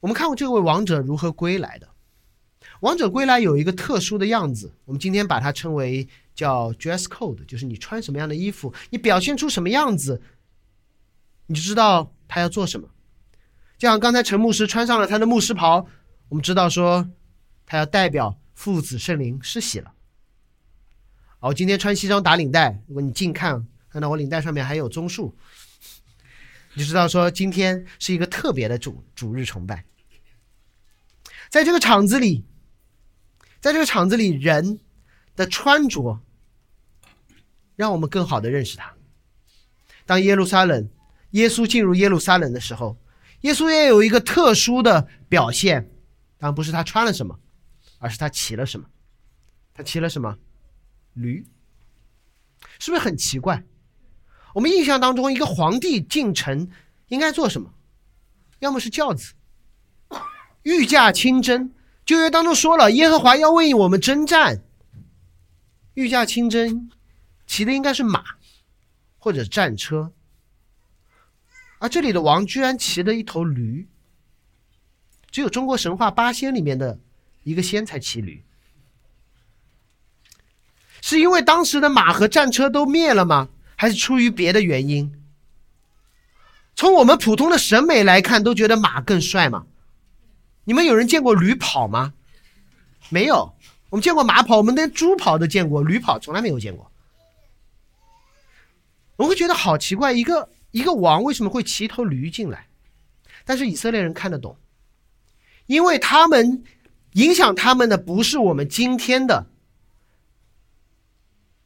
[0.00, 1.88] 我们看过这位王者如何归来的。
[2.80, 10.20] 王者归来有一个特殊的样子，我们今天把它称为叫 dress code，就是你穿什么样的衣服，你表现出什么样子，
[11.46, 12.88] 你就知道他要做什么。
[13.78, 15.86] 就像刚才陈牧师穿上了他的牧师袍，
[16.28, 17.08] 我们知道说
[17.64, 18.38] 他要代表。
[18.56, 19.92] 父子圣灵施洗了。
[21.40, 25.34] 哦，今天穿西装打领带，如果你近看看到我领带上面还有棕树，
[26.74, 29.86] 你就知道说今天是一个特别的主主日崇拜。
[31.48, 32.44] 在这个场子里，
[33.58, 34.80] 在这个场子里，人
[35.34, 36.20] 的穿着
[37.74, 38.92] 让我们更好的认识他。
[40.04, 40.90] 当耶路撒冷
[41.30, 42.98] 耶稣进入耶路撒冷的时候，
[43.40, 45.90] 耶稣也有一个特殊的表现，
[46.36, 47.40] 当然不是他穿了什么。
[47.98, 48.90] 而是他骑了什么？
[49.72, 50.36] 他骑了什么？
[51.14, 51.46] 驴，
[52.78, 53.64] 是不是很奇怪？
[54.56, 56.70] 我们印象当中，一个皇帝进城
[57.08, 57.74] 应该做什么？
[58.60, 59.34] 要么是轿子，
[60.62, 61.74] 御驾亲征。
[62.06, 64.62] 旧约当中说了，耶和华要为我们征战。
[65.92, 66.90] 御驾亲征，
[67.46, 68.24] 骑的应该是马，
[69.18, 70.10] 或者战车。
[71.78, 73.86] 而这里的王居然骑的一头驴，
[75.30, 76.98] 只有中国神话八仙里面的。
[77.42, 78.42] 一个仙才骑驴，
[81.02, 83.50] 是因为当时的马和战车都灭了吗？
[83.76, 85.12] 还是出于别的原因？
[86.74, 89.66] 从我们普通的审美来看，都觉得马更帅吗？
[90.64, 92.12] 你们有人见过驴跑吗？
[93.08, 93.54] 没有，
[93.90, 96.90] 我们见过马跑，我们连猪跑都见过，驴跑从来没有见过。
[99.16, 102.66] 我会觉得好奇怪，一个一个王为什么会骑一头驴进来？
[103.44, 104.56] 但是以色列人看得懂，
[105.66, 106.64] 因为他们。
[107.12, 109.46] 影响他们的不是我们今天的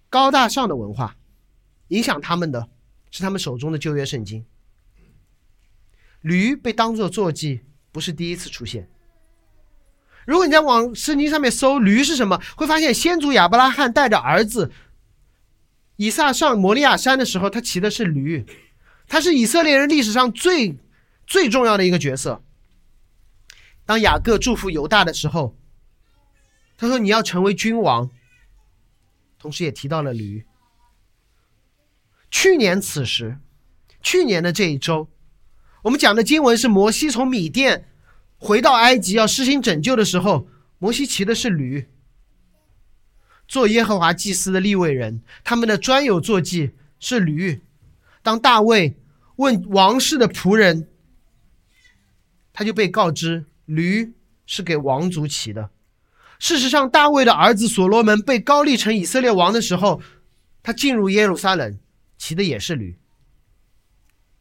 [0.08, 1.16] 高大上的文化，
[1.90, 2.68] 影响他们的
[3.12, 4.44] 是他们手中的旧约圣经。
[6.22, 7.60] 驴被当做坐骑，
[7.92, 8.90] 不是第一次出现。
[10.26, 14.70] 如果你在往圣经上面搜“驴是什么”，会发现先祖亚伯拉罕带着儿子
[15.96, 18.44] 以撒上摩利亚山的时候，他骑的是驴，
[19.08, 20.78] 他是以色列人历史上最
[21.26, 22.44] 最重要的一个角色。
[23.86, 25.56] 当雅各祝福犹大的时候，
[26.76, 28.10] 他说：“你要成为君王。”
[29.40, 30.44] 同时也提到了驴。
[32.30, 33.38] 去年此时，
[34.00, 35.08] 去年的这一周，
[35.82, 37.88] 我们讲的经文是摩西从米甸
[38.38, 41.88] 回到埃及要施行拯救的时候，摩西骑的是驴。
[43.48, 47.60] 做耶和华祭司的立位人，他们的专有坐骑是驴。
[48.22, 48.96] 当大卫
[49.36, 50.88] 问王室的仆人，
[52.52, 54.12] 他就被告知驴
[54.46, 55.70] 是给王族骑的。
[56.38, 60.00] 事实上，大卫的儿子所罗门被高立成以色列王的时候，
[60.62, 61.76] 他进入耶路撒冷
[62.20, 62.94] 骑的也是驴。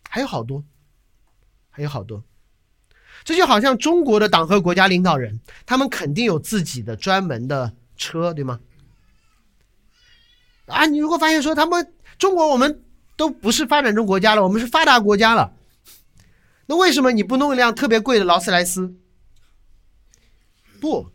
[0.09, 0.65] 还有好多，
[1.69, 2.21] 还有好多。
[3.23, 8.59] 这就好像中国的党和国家领导人，他们肯定有自己的专门的车，对吗？
[10.65, 12.83] 啊，你如果发现说他们中国我们
[13.15, 15.53] 都不是发展中国家了，我们是发达国家了，
[16.65, 18.93] 那为什么你不弄一辆特别贵的劳斯莱斯？
[20.81, 21.11] 不，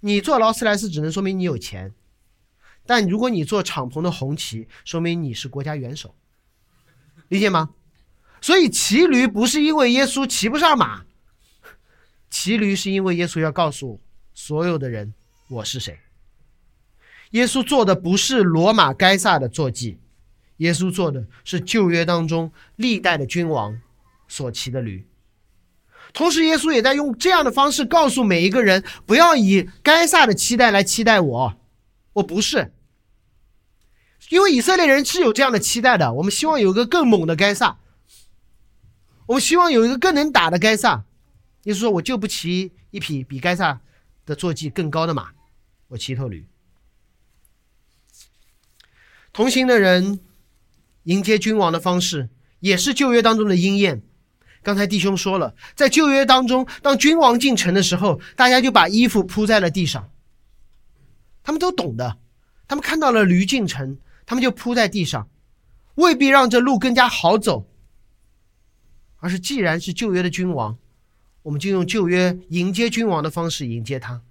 [0.00, 1.94] 你坐劳斯莱斯只能说明你有钱，
[2.90, 6.12] 但如果你坐敞篷的红旗，说明你是国家元首，
[7.28, 7.70] 理解吗？
[8.40, 11.04] 所以骑驴不是因为耶稣骑不上马。
[12.30, 14.00] 骑驴是因为耶稣要告诉
[14.34, 15.14] 所有的人
[15.50, 16.00] 我是谁。
[17.30, 20.00] 耶稣做的不是罗马该萨的坐骑，
[20.56, 23.80] 耶稣做的是旧约当中历代的君王
[24.26, 25.06] 所骑的驴。
[26.12, 31.56] 同时，耶稣也在用这样的方式告诉每一个人：不要以该萨的期待来期待我，
[32.14, 32.72] 我不是。
[34.30, 37.78] 因为以色列人是有这样的期待的，我们希望有一个更猛的该萨，
[39.26, 41.04] 我们希望有一个更能打的该萨。
[41.64, 43.80] 耶稣说：“我就不骑一匹比该萨
[44.24, 45.32] 的坐骑更高的马，
[45.88, 46.46] 我骑头驴。”
[49.32, 50.20] 同行的人
[51.02, 54.02] 迎接君王的方式，也是旧约当中的应验。
[54.62, 60.10] 刚才弟兄说了，在旧约当中，当君王进城的时候，大家就把衣服铺在了地上。
[61.42, 62.18] 他们都懂的，
[62.68, 63.98] 他们看到了驴进城，
[64.30, 65.28] 他们就铺在地上，
[65.96, 67.68] 未必让这路更加好走，
[69.16, 70.78] 而是既然是旧约的君王。
[71.42, 74.22] 我们就用旧约迎接君王的方式迎接他。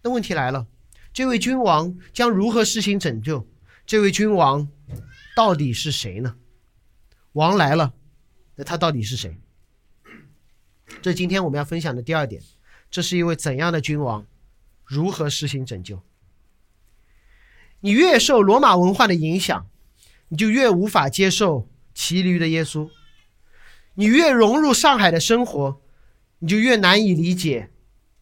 [0.00, 0.66] 那问题来了，
[1.12, 3.46] 这位君王将如何施行拯救？
[3.84, 4.66] 这位君王
[5.36, 6.36] 到底是谁呢？
[7.32, 7.92] 王来了，
[8.54, 9.38] 那他到底是谁？
[11.02, 12.40] 这今天我们要分享的第二点，
[12.90, 14.24] 这是一位怎样的君王？
[14.86, 16.02] 如何施行拯救？
[17.80, 19.66] 你越受罗马文化的影响，
[20.28, 22.88] 你就越无法接受骑驴的耶稣。
[23.94, 25.80] 你越融入上海的生活，
[26.38, 27.70] 你就越难以理解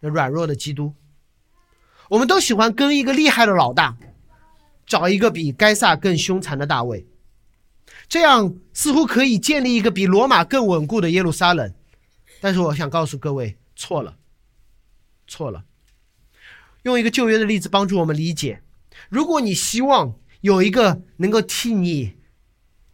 [0.01, 0.95] 软弱的基督。
[2.09, 3.97] 我们都喜欢跟一个厉害的老大，
[4.87, 7.07] 找一个比该萨更凶残的大卫，
[8.09, 11.75] 这样似乎可以建立一个比罗马更稳固的耶路撒冷。
[12.41, 14.17] 但是我想告诉各位，错了，
[15.27, 15.65] 错了。
[16.83, 18.63] 用一个旧约的例子帮助我们理解：
[19.09, 22.17] 如果你希望有一个能够替你、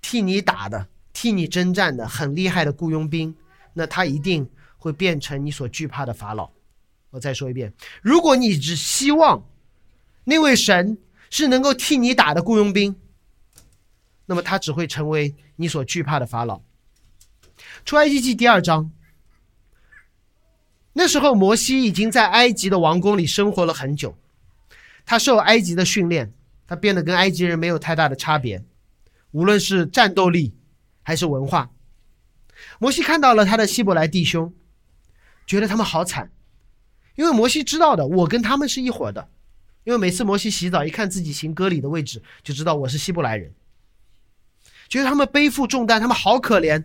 [0.00, 0.88] 替你打的。
[1.16, 3.37] 替你征战的很厉害的雇佣兵，
[3.72, 6.50] 那他一定会变成你所惧怕的法老。
[7.11, 7.72] 我再说一遍，
[8.03, 9.46] 如果你只希望
[10.24, 10.98] 那位神
[11.31, 12.96] 是能够替你打的雇佣兵，
[14.27, 16.61] 那么他只会成为你所惧怕的法老。
[17.85, 18.90] 出埃及记第二章，
[20.94, 24.18] 那时候摩西已经在埃及的王宫里生活了很久，
[25.06, 26.32] 他受埃及的训练，
[26.66, 28.64] 他变得跟埃及人没有太大的差别，
[29.30, 30.54] 无论是战斗力。
[31.06, 31.70] 还是文化，
[32.78, 34.54] 摩西看到了他的希伯来弟兄，
[35.46, 36.30] 觉得他们好惨，
[37.14, 39.28] 因为摩西知道的，我跟他们是一伙的，
[39.84, 43.52] 因为每次摩西洗澡，一看自己行割礼的位置，就知道我是希伯来人，
[44.88, 46.82] 觉得他们背负重担，他们好可怜。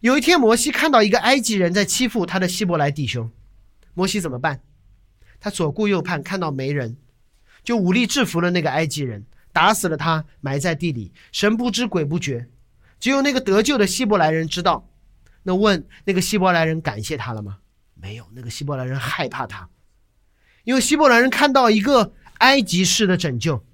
[0.00, 3.32] 有一天，摩西看到一个埃及人在欺负他的希伯来弟兄，
[3.94, 4.60] 摩西怎么办？
[5.40, 6.96] 他左顾右盼，看到没人，
[7.62, 12.48] 就武力制服了那个埃及人，打死了他，埋在地里，神不知鬼不觉。
[12.98, 14.88] 只有那个得救的希伯来人知道。
[15.44, 17.58] 那问那个希伯来人感谢他了吗？
[17.94, 18.28] 没有。
[18.34, 19.68] 那个希伯来人害怕他，
[20.64, 23.64] 因为希伯来人看到一个埃及式的拯救，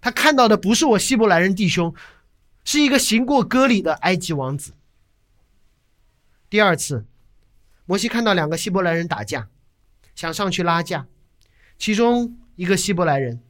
[0.00, 1.94] 他看到的不是我希伯来人弟兄，
[2.64, 4.74] 是一个行过割礼的埃及王子。
[6.48, 7.06] 第二次，
[7.86, 9.48] 摩西看到两个希伯来人打架，
[10.14, 11.06] 想上去拉架，
[11.78, 13.40] 其中一个希伯来人，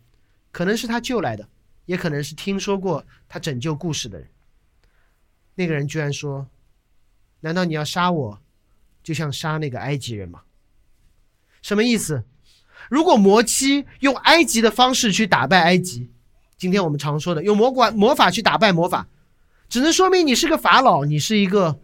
[0.51, 1.49] 可能是他救来的，
[1.87, 4.29] 也可能是听说过他拯救故事的人。
[5.55, 6.49] 那个人居然说
[7.41, 8.41] ：“难道你要杀我，
[9.03, 10.43] 就像杀那个埃及人吗？”
[11.61, 12.25] 什么意思？
[12.89, 16.11] 如果魔妻用埃及的方式去打败埃及，
[16.57, 19.09] 今天我们常说的用魔管魔法去打败魔法，
[19.69, 21.81] 只能说明你是个法老，你是一个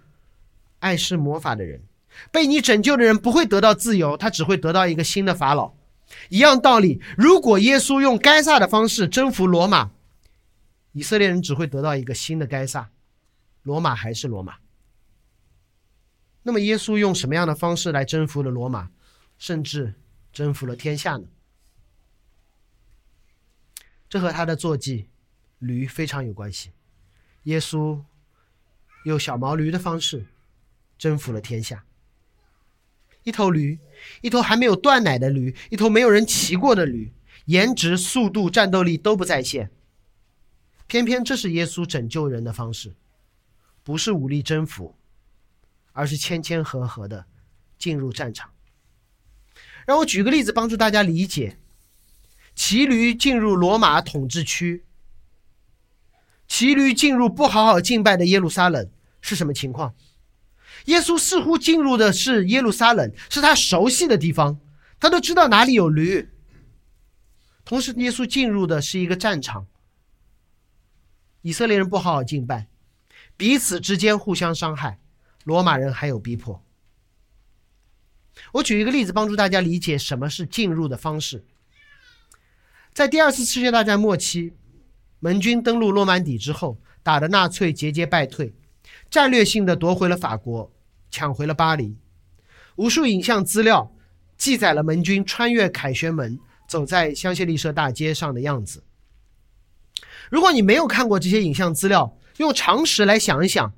[0.78, 1.82] 爱施魔法的人。
[2.30, 5.74] 被你拯救的人不会得到自由，他只会得到一个新的法老。
[6.30, 9.90] 一样道理，如果耶稣用该撒的方式征服罗马，
[10.92, 12.90] 以色列人只会得到一个新的该撒。
[13.62, 14.56] 罗马还是罗马。
[16.42, 18.90] 那么，耶稣用什么样的方式来征服了罗马，
[19.36, 19.94] 甚至
[20.32, 21.26] 征服了天下呢？
[24.08, 25.10] 这和他的坐骑
[25.58, 26.70] 驴非常有关系。
[27.42, 28.00] 耶稣
[29.04, 30.26] 用小毛驴的方式
[30.96, 31.84] 征服了天下。
[33.29, 33.79] 一头驴，
[34.22, 37.12] 一头还没有断奶的驴，一头没有人骑过的驴，
[37.45, 39.70] 颜值、速度、战斗力都不在线。
[40.87, 42.97] 偏偏这是耶稣拯救人的方式，
[43.85, 44.97] 不是武力征服，
[45.93, 47.26] 而是谦谦和和的
[47.79, 48.51] 进入战场。
[49.87, 51.59] 让我举个例子，帮助大家理解：
[52.55, 54.85] 骑驴进入罗马统治区，
[56.47, 59.95] 骑驴进入不好好敬拜的耶路撒冷是什么情况？
[60.89, 64.59] 耶稣似乎进入的是耶路撒冷，是他熟悉的地方，
[64.99, 66.28] 他都知道哪里有驴。
[67.64, 69.66] 同时，耶稣进入的是一个战场。
[71.43, 72.68] 以色列人不好好敬拜，
[73.36, 74.99] 彼此之间互相伤害，
[75.45, 76.64] 罗马人还有逼迫。
[78.55, 81.45] 我举一个例子，帮助大家理解什么是进入的方式。
[82.95, 84.55] 在第二次世界大战末期，
[85.20, 88.55] 盟军登陆诺曼底之后，打的纳粹节节败退，
[89.11, 90.72] 战略性的夺回了法国，
[91.11, 91.96] 抢回了巴黎。
[92.76, 93.94] 无数影像资料
[94.36, 96.38] 记载了盟军穿越凯旋门，
[96.68, 98.84] 走在香榭丽舍大街上的样子。
[100.30, 103.72] 如果你没有看过这些影像资料，用常识来想一想，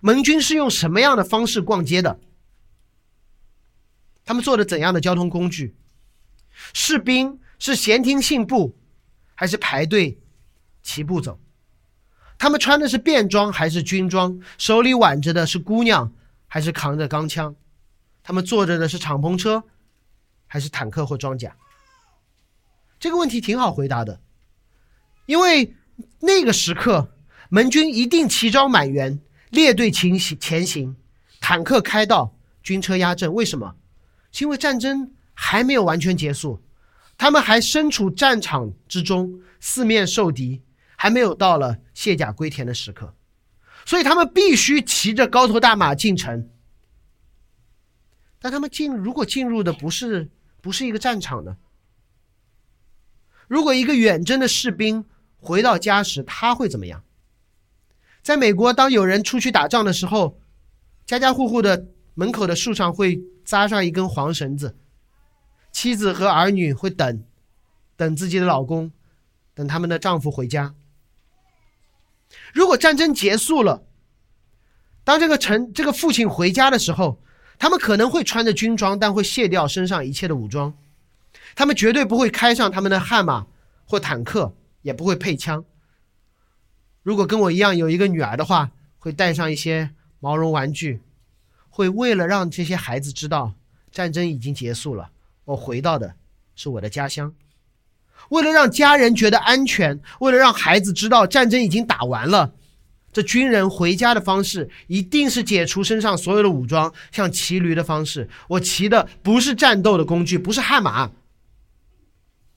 [0.00, 2.20] 盟军是用什么样的方式逛街的？
[4.24, 5.74] 他们坐着怎样的交通工具？
[6.72, 8.76] 士兵是闲庭信步，
[9.34, 10.20] 还是排队
[10.82, 11.40] 齐步走？
[12.38, 14.38] 他们穿的是便装还是军装？
[14.58, 16.12] 手里挽着的是姑娘，
[16.46, 17.54] 还是扛着钢枪？
[18.22, 19.64] 他们坐着的是敞篷车，
[20.46, 21.56] 还是坦克或装甲？
[22.98, 24.20] 这个问题挺好回答的，
[25.26, 25.74] 因为。
[26.20, 27.10] 那个时刻，
[27.48, 29.18] 盟军一定齐招满员，
[29.48, 30.94] 列队前行，前行，
[31.40, 33.32] 坦克开道，军车压阵。
[33.32, 33.76] 为什么？
[34.38, 36.62] 因为战争还没有完全结束，
[37.16, 40.60] 他们还身处战场之中，四面受敌，
[40.96, 43.14] 还没有到了卸甲归田的时刻，
[43.86, 46.50] 所以他们必须骑着高头大马进城。
[48.38, 50.28] 但他们进，如果进入的不是
[50.60, 51.56] 不是一个战场呢？
[53.48, 55.06] 如果一个远征的士兵。
[55.38, 57.04] 回到家时他会怎么样？
[58.20, 60.40] 在美国，当有人出去打仗的时候，
[61.04, 64.74] 家家户户的门口的树上会扎上一根黄绳子，
[65.70, 67.22] 妻子和儿女会等，
[67.96, 68.90] 等自己的老公，
[69.54, 70.74] 等他们的丈夫回家。
[72.56, 73.82] 如果战争结束了，
[75.04, 77.20] 当这个臣这个父亲回家的时候，
[77.58, 80.72] 他们可能会穿着军装，但会卸掉身上一切的武装，
[81.54, 83.46] 他们绝对不会开上他们的悍马
[83.84, 84.54] 或坦克。
[84.86, 85.64] 也不会配枪。
[87.02, 89.90] 如果跟我一样有一个女儿的话，会带上一些
[90.20, 91.02] 毛绒玩具，
[91.68, 93.54] 会为了让这些孩子知道
[93.90, 95.10] 战争已经结束了，
[95.46, 96.14] 我回到的
[96.54, 97.34] 是我的家乡。
[98.30, 102.54] 为了让家人觉得安全，为了让孩子知道战争已经打完了，
[103.12, 108.28] 这军人回家的方式一定是解除身上所有的武装，像骑驴的方式。
[108.48, 111.10] 我骑的不是战斗的工具，不是悍马，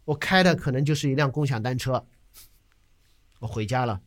[0.06, 2.06] 我开的可能就是一辆共享单车。
[3.40, 4.02] 我回家了。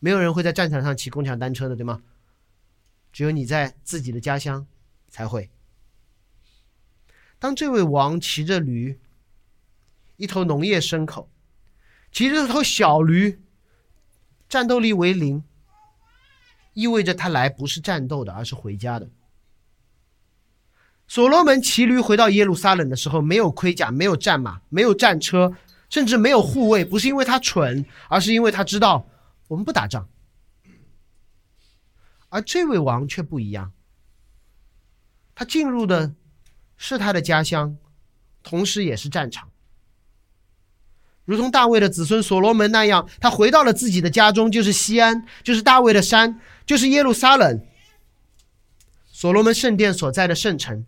[0.00, 2.02] 没有人会在战场上骑共享单车的，对吗？
[3.12, 4.66] 只有你在自己的家乡
[5.08, 5.48] 才会。
[7.38, 8.98] 当这位王骑着驴，
[10.22, 11.28] 一头农业牲口，
[12.12, 13.42] 骑着头小驴，
[14.48, 15.42] 战斗力为零，
[16.74, 19.10] 意味着他来不是战斗的，而是回家的。
[21.08, 25.56] 所罗门骑驴回到耶路撒冷的时候，没有盔甲，没有战马，没有战车。
[25.90, 29.06] 甚至没有护卫，不是因为他蠢，而是因为他知道
[29.48, 30.08] 我们不打仗。
[32.30, 33.72] 而这位王却不一样，
[35.34, 36.14] 他进入的
[36.78, 37.76] 是他的家乡，
[38.42, 39.51] 同时也是战场。
[41.24, 47.60] 如同大卫的子孙所罗门那样，他回到了自己的家中，就是西安，就是大卫的山，就是耶路撒冷，
[49.10, 50.84] 所罗门圣殿所在的圣城。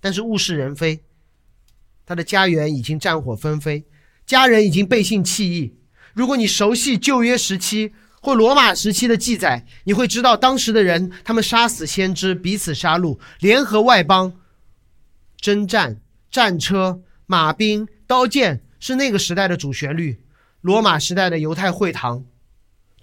[0.00, 1.02] 但是物是人非，
[2.04, 3.84] 他的家园已经战火纷飞。
[4.26, 5.74] 家人已经背信弃义。
[6.12, 14.32] 如果你熟悉旧约时期或罗马时期的记载，你会知道当时的人，他们杀死先知，彼此杀戮，联合外邦，
[15.40, 20.20] 征战，战车、马兵、刀剑是那个时代的主旋律。
[20.60, 22.24] 罗马时代的犹太会堂，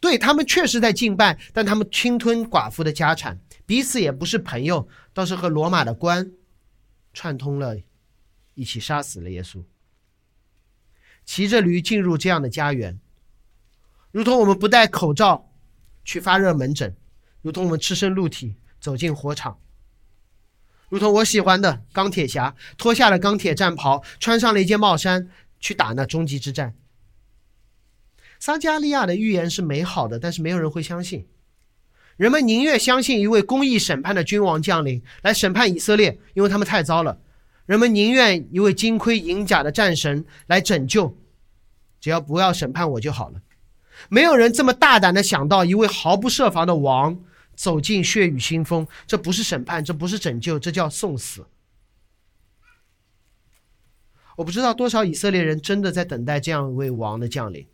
[0.02, 6.32] 对他们确实在敬拜，但他们侵吞寡妇的家产，彼此也不是朋友，倒是和罗马的官
[7.14, 7.78] 串通了，
[8.56, 9.64] 一起杀死了耶稣。
[11.26, 13.00] 骑着驴进入这样的家园，
[14.12, 15.50] 如同我们不戴口罩
[16.04, 16.96] 去发热门诊，
[17.42, 19.60] 如同我们赤身露体走进火场，
[20.90, 26.76] 如同我喜欢的钢铁侠脱下了钢铁战袍，穿上了一件帽衫去打那终极之战。
[28.40, 31.28] 撒加利亚的预言是美好的，但是没有人会相信。
[32.16, 37.20] 人们宁愿相信一位公义审判的君王降临来审判以色列，因为他们太糟了。
[37.66, 41.18] 人们宁愿一位金盔银甲的战神来拯救，
[42.02, 43.42] 只要不要审判我就好了。
[44.10, 47.20] 没有人这么大胆的想到一位毫不设防的王
[47.56, 51.46] 走进血雨腥风，这不是审判，这不是拯救，这叫送死。
[54.40, 57.68] 我不知道多少以色列人真的在等待这样一位王的降临。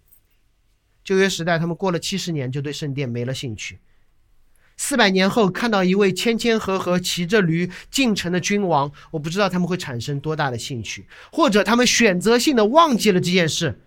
[1.04, 3.78] 旧约时代，他们过了七十年就对圣殿没了兴趣。
[4.76, 13.80] 四百年后看到一位谦谦和和骑着驴进城的君王，我不知道他们会产生多大的兴趣，或者他们选择性的忘记了这件事，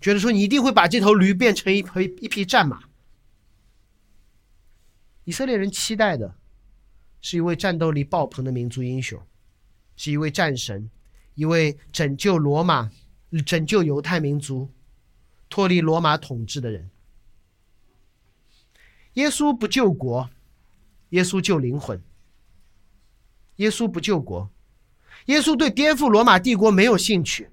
[0.00, 2.84] 觉得说你一定会把这头驴变成一匹一匹战马。
[5.24, 6.36] 以色列人期待的
[7.20, 9.20] 是一位战斗力爆棚的民族英雄，
[9.96, 10.88] 是一位战神。
[11.36, 12.90] 一位拯救罗马、
[13.44, 14.68] 拯救犹太民族、
[15.48, 16.90] 脱离罗马统治的人。
[19.12, 20.28] 耶稣不救国，
[21.10, 22.02] 耶稣救灵魂。
[23.56, 24.50] 耶稣不救国，
[25.26, 27.48] 耶稣对颠覆罗马帝国没有兴趣，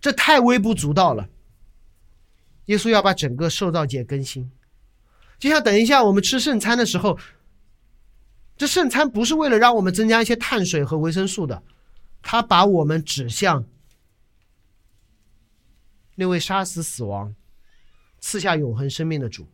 [0.00, 1.28] 这太微不足道了。
[2.66, 4.50] 耶稣要把整个受造界更新，
[5.38, 7.18] 就像等一下我们吃圣餐的时候，
[8.56, 11.62] 这圣餐不是为了让我们增加一些碳水和维生素的。
[12.22, 13.66] 他把我们指向
[16.16, 17.34] 那位杀死死亡、
[18.20, 19.48] 赐下永恒生命的主，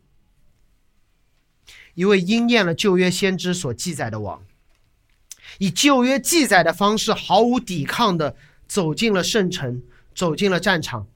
[1.93, 4.45] 一位应验了旧约先知所记载的王，
[5.59, 8.35] 以旧约记载的方式毫无抵抗的
[8.67, 9.81] 走进了圣城，
[10.13, 11.07] 走进了战场。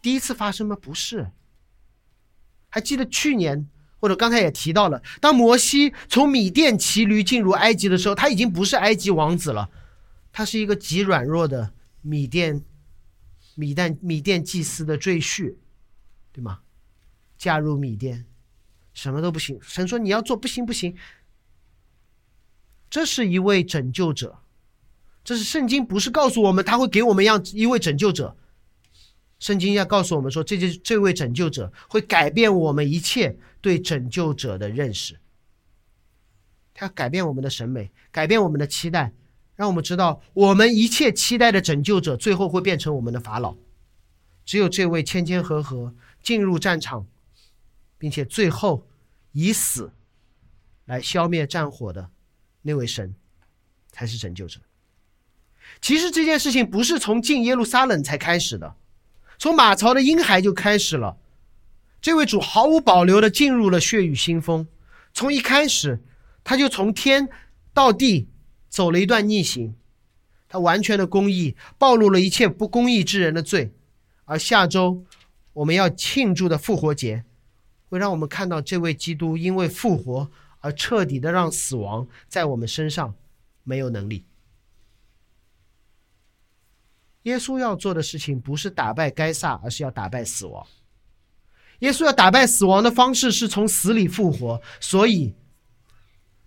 [0.00, 0.76] 第一次发生吗？
[0.80, 1.30] 不是。
[2.70, 3.68] 还记得去年？
[4.00, 9.68] 或者刚才也提到了，当摩西从米甸骑驴进入埃及的时候，他已经不是埃及王子了，
[10.32, 11.72] 他是一个极软弱的
[12.02, 12.62] 米甸
[13.56, 15.56] 米甸米甸祭司的赘婿，
[16.32, 16.60] 对吗？
[17.36, 18.24] 嫁入米甸，
[18.92, 19.58] 什么都不行。
[19.62, 20.96] 神说你要做，不行不行。
[22.90, 24.38] 这是一位拯救者，
[25.22, 28.36] 这是圣经不是告诉我们他会给我们一样一位拯救者。
[29.38, 35.18] 圣经要告诉我们说，这这这位拯救者会改变我们一切对拯救者的认识，
[36.74, 39.12] 他要改变我们的审美，改变我们的期待，
[39.54, 43.56] 让我们知道我们一切期待的拯救者最后会变成我们的法老。
[44.44, 47.06] 只有这位谦谦和和进入战场，
[47.96, 48.88] 并且最后
[49.32, 49.92] 以死
[50.84, 52.10] 来消灭战火的
[52.62, 53.14] 那位神，
[53.92, 54.58] 才是拯救者。
[55.80, 58.74] 其实这件事情不是从进耶路撒冷才开始的。
[59.38, 61.16] 从马槽的婴孩就开始了，
[62.00, 64.66] 这位主毫无保留的进入了血雨腥风，
[65.14, 66.02] 从一开始
[66.42, 67.28] 他就从天
[67.72, 68.28] 到地
[68.68, 69.76] 走了一段逆行，
[70.48, 73.72] 他完全的公义暴露了一切不公义之人的罪，
[74.24, 75.04] 而下周
[75.52, 77.24] 我们要庆祝的复活节，
[77.88, 80.30] 会让我们看到这位基督因为复活
[80.60, 83.14] 而彻底的让死亡在我们身上
[83.62, 84.24] 没有能力。
[87.28, 90.66] 耶稣要做的事情不是打败该撒，而是要打败死亡。
[91.80, 95.34] 耶稣要打败死亡的方式是从死里复活，所以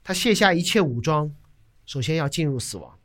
[0.04, 1.32] 他卸下一切武装，
[1.86, 2.98] 首先要进入死亡。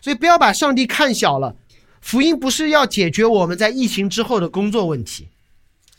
[0.00, 1.56] 所以不要把上帝看小了。
[2.00, 5.28] 福音不是要解决我们在疫情之后的工作问题，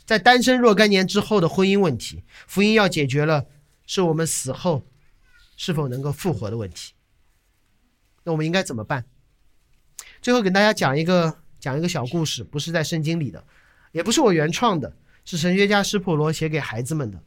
[0.04, 2.24] 在单身若干年之后的婚姻问题。
[2.46, 3.46] 福音要解决了，
[3.86, 4.82] 是我们死后
[5.56, 6.92] 是否能够复活的问题。
[8.24, 9.04] 那我们应该怎么办？
[10.24, 13.44] 最后给大家讲一个讲一个小故事，不是在圣经里的，
[13.92, 17.22] 也不是我原创的，是神学家施普罗写给孩子们的，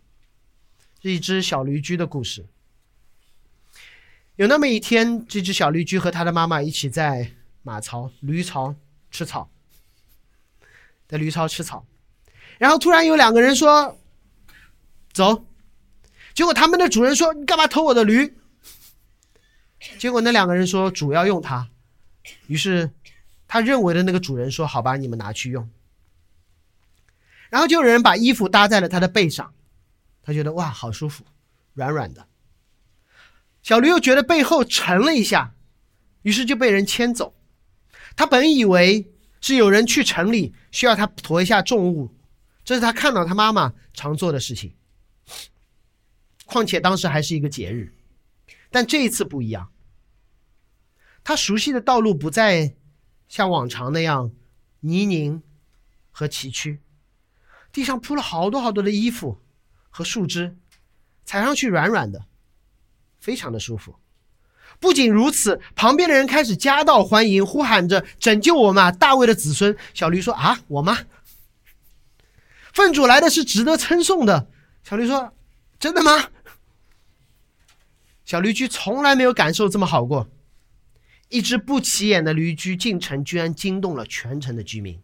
[1.04, 2.48] 是一只小驴驹的故事。
[4.36, 8.74] 有那么一天，这只小驴驹和他的妈妈一起在马槽、驴槽
[9.12, 9.48] 吃草，
[11.08, 11.86] 在驴槽吃草，
[12.58, 13.96] 然后突然有两个人说
[15.14, 15.46] ：“走。”
[16.34, 18.36] 结果他们的主人说：“你干嘛偷我的驴？”
[20.00, 21.70] 结果那两个人说：“主要用它。”
[22.48, 22.92] 于是，
[23.48, 25.70] 他认为的那个主人说：“好吧，你们拿去用。”
[27.50, 29.54] 然后就有人把衣服搭在了他的背上，
[30.22, 31.24] 他觉得哇，好舒服，
[31.74, 32.28] 软软的。
[33.64, 35.54] 小驴又觉得背后沉了一下，
[36.22, 37.34] 于是就被人牵走。
[38.16, 39.10] 他本以为
[39.42, 42.14] 是有人去城里需要他驮一下重物，
[42.64, 44.74] 这是他看到他妈妈常做的事情。
[46.46, 47.94] 况且当时还是一个节日，
[48.70, 49.70] 但这一次不一样。
[51.28, 52.74] 他熟悉的道路不再
[53.28, 54.32] 像往常那样
[54.80, 55.44] 泥泞
[56.10, 56.78] 和崎岖，
[57.74, 59.38] 地上铺了好多好多的衣服
[59.90, 60.56] 和树枝，
[61.26, 62.24] 踩上去软软的，
[63.20, 63.98] 非常的舒服。
[64.80, 70.98] 不仅如此，旁边的人开始夹道欢迎，呼喊着：“拯救我嘛，大卫的子孙！”小驴说：“啊，我吗？”
[72.72, 74.48] 粪主来的是值得称颂的。
[74.82, 75.34] 小驴说
[75.78, 76.30] ：“真的吗？
[78.24, 80.30] 小驴驹从来没有感受这么好过。
[81.30, 85.02] 一只不起眼的驴驹进城，居然惊动了全城的居民，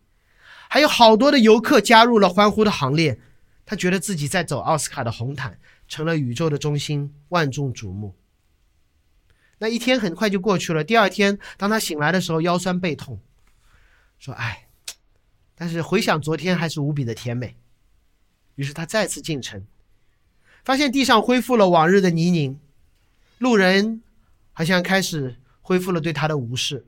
[0.70, 3.20] 还有好多的游客加入了欢呼的行列。
[3.66, 5.58] 他觉得自己在走奥斯卡的红毯，
[5.88, 8.14] 成了宇宙的中心，万众瞩目。
[9.60, 10.84] 那一天很快就过去了。
[10.84, 13.22] 第二天，当他醒来的时候，腰酸背痛，
[14.20, 14.68] 说：“哎，
[15.56, 17.56] 但是回想昨天，还是无比的甜美。”
[18.56, 19.66] 于是他再次进城，
[20.66, 22.60] 发现地上恢复了往日的泥泞，
[23.38, 24.04] 路人
[24.52, 26.86] 好像开始恢复了对他的无视，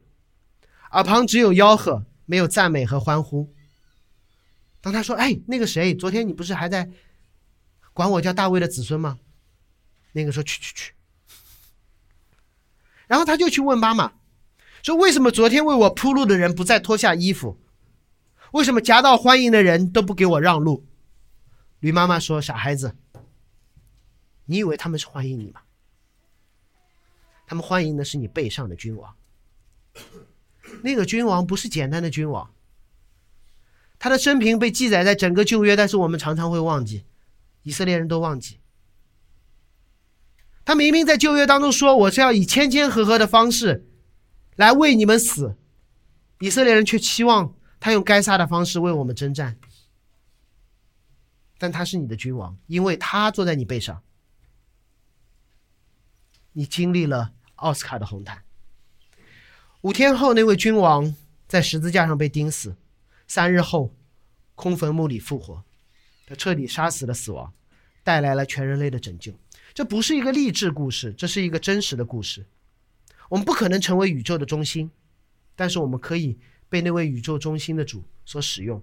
[0.91, 3.51] 耳旁只有吆喝，没有赞美和欢呼。
[4.82, 6.91] 当他说：“哎，那个谁，昨天你不是还在
[7.93, 9.17] 管我叫大卫的子孙吗？”
[10.13, 10.93] 那个说：“去去去。”
[13.07, 14.13] 然后他就去问妈妈，
[14.84, 17.57] 说：“为什么昨天为我铺路的人不再脱下衣服？
[18.51, 20.86] 为什么夹道欢迎的人都不给我让路？”
[21.80, 22.95] 驴妈妈说：“傻孩子，
[24.45, 25.61] 你以为他们是欢迎你吗？
[27.47, 29.15] 他们欢迎的是你背上的君王。
[30.83, 32.51] 那个君王不是简单的君王。”
[33.97, 37.05] 他的生平被记载在整个旧约，但是我们常常会忘记，
[37.63, 38.59] 以色列人都忘记。
[40.65, 43.87] 他明明在旧约当中说：“我是要以谦谦和和的方式
[44.55, 45.55] 来为你们死。”
[46.41, 49.57] 以色列人却期望他用该杀的方式为我们征战。
[51.57, 54.01] 但他是你的君王，因为他坐在你背上。
[56.51, 58.43] 你经历了奥斯卡的红毯。
[59.82, 61.16] 五天后，那位君王
[61.47, 62.76] 在十字架上被钉死。
[63.28, 63.93] 三日后，
[64.56, 65.64] 空坟墓里复活，
[66.28, 67.53] 他彻底杀死了死亡，
[68.03, 69.34] 带来了全人类的拯救。
[69.74, 72.45] 这不是一个励志故事，这是一个真实的故事。
[73.30, 74.91] 我们不可能成为宇宙的中心，
[75.56, 76.38] 但是我们可以
[76.70, 78.82] 被那位宇宙中心的主所使用，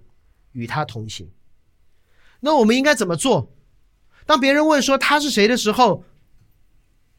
[0.51, 1.31] 与他同行。
[2.41, 3.49] 那我们应该怎么做？
[4.25, 6.03] 当别人问说他是谁的时候，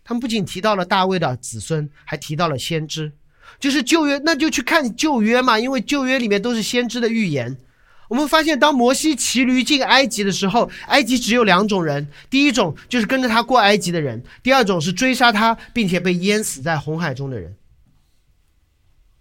[0.04, 3.12] 他们不仅提到了大卫的子孙，还提到了先知。
[3.58, 7.56] 就是旧约，那就去看旧约嘛，因为旧约里面都是先知的预言。
[8.08, 17.56] 我们发现，当摩西骑驴进埃及的时候，埃及只有两种人：第一种就是跟着他过埃及的人；第二种是追杀他并且被淹死在红海中的人。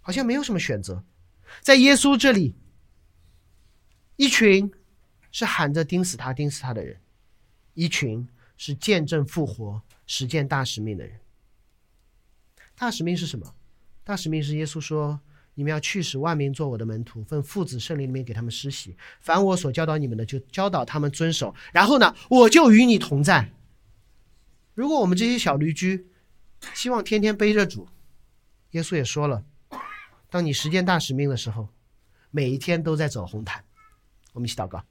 [0.00, 1.02] 好像没有什么选择。
[1.62, 2.54] 在耶稣这里，
[4.16, 4.70] 一群
[5.32, 6.98] 是喊着钉死他、钉死他的人，
[7.72, 11.20] 一群是见证复活、实践大使命的人。
[12.76, 13.54] 大使命是什么？
[14.02, 15.20] 大使命是耶稣说
[15.54, 18.96] ：“你们要去使万民做我的门徒，奉父子圣灵里面给他们施洗。
[19.20, 21.54] 凡我所教导你们的，就教导他们遵守。
[21.72, 23.50] 然后呢，我就与你同在。
[24.74, 26.06] 如果我们这些小驴驹
[26.74, 27.88] 希望天天背着主，
[28.72, 29.44] 耶稣也说了：
[30.28, 31.68] 当你实践大使命的时候，
[32.32, 33.64] 每一天都在走红毯。
[34.32, 34.84] 我们一起祷告：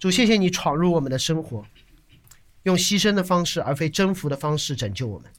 [0.00, 1.64] 主，谢谢你闯入我们的生活，
[2.64, 5.30] 用牺牲的方式而非征服的方式拯救我们。”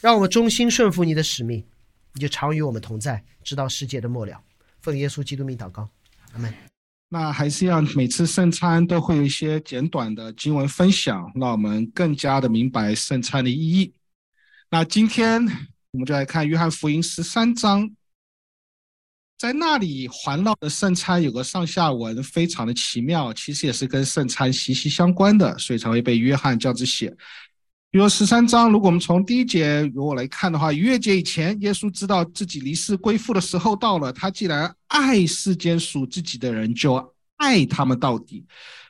[0.00, 1.64] 让我们忠心顺服你的使命，
[2.12, 4.40] 你就常与我们同在，直到世界的末了。
[4.80, 5.88] 奉耶稣基督名祷告，
[6.32, 6.52] 阿门。
[7.08, 13.94] 那还是要每次圣餐都会有一些简短的经文分享，让我们更加的明白圣餐的意义。
[14.68, 15.46] 那今天
[15.92, 17.88] 我们就来看约翰福音十三章，
[19.36, 27.14] 在那里环绕的圣餐有个上下文，非常的奇妙，其实也是跟圣餐息息相关的，所以才会被约翰这样子写。
[27.90, 34.12] 比如十三章，如果我们从第一节如果来看的话，逾越节以前，耶稣知道自己离世归父的时候到了。
[34.12, 37.13] 他既然爱世间属自己的人，就
[37.44, 38.44] 爱他们到底。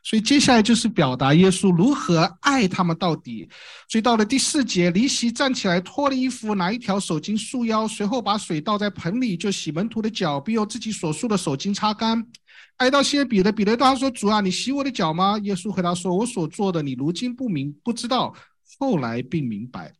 [0.06, 3.48] 所以接下来就是表达耶稣如何爱他们到底。
[3.88, 12.22] 所以到了第四节，离席站起来，脱了衣服，拿一条手巾束腰，随后把水倒在盆里，就洗门徒的脚，并用自己所束的手巾擦干。
[12.76, 18.34] 爱到谢彼得，彼得对他说：“主啊，你洗我的脚吗？”耶稣回答说：“我所做的，你如今不明不知道。”
[18.78, 19.92] 后来并明白，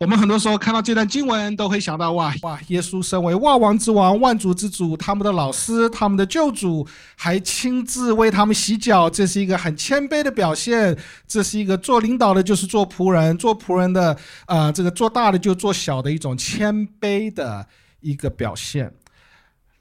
[0.00, 10.98] 我们很多时候看到这段经文，都会想到：哇哇，耶稣身为万王之王、万主之主，他们的老师、他们的救主，还亲自为他们洗脚，这是一个很谦卑的表现。
[11.28, 17.66] 这是一个做领导的，就是做仆人；做仆人的，啊，这个做大的就做小的一种谦卑的
[18.00, 18.90] 一个表现。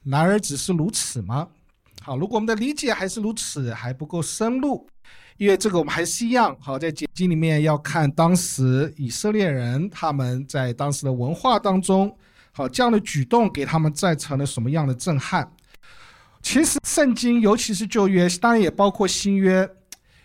[0.03, 1.47] 然而，只是如此吗？
[2.01, 4.85] 好，如果我们的理解还是如此，还不够深入。
[5.39, 12.13] 因为这个我们还是一样，好，在解经里面要看当时以色列人他们在当时的文化当中，
[12.51, 15.49] 好这样的举动给他们造成了什么样的震撼？
[16.41, 19.69] 其实圣经，尤其是旧约，当然也包括新约，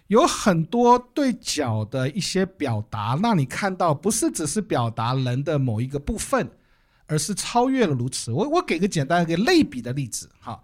[0.08, 6.50] 有很多对脚的一些表达，让你看到不是只是表达人的某一个部分，
[7.06, 8.32] 而是超越了如此。
[8.32, 10.60] 我我给个简单一个类比的例子，哈，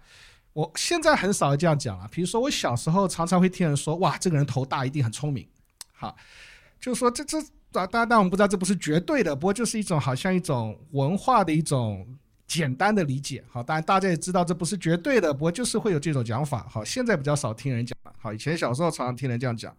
[0.53, 2.07] 我现在很少这样讲了。
[2.11, 5.47] 比如说，我小时候常常会听人说：“哇，这个人头大，一定很聪明。”
[5.93, 6.15] 好，
[6.79, 7.39] 就是说这这
[7.73, 12.05] 啊，当然，但我们不知道这不是绝对的，不过就是一种好像一种文化的一种
[12.47, 13.43] 简单的理解。
[13.49, 16.67] 好，当然大家也知道这不是绝对的，不过就是会有这种讲法。
[16.69, 18.13] 好，现在比较少听人讲了。
[18.19, 19.75] 好，以前小时候常常听人这样讲。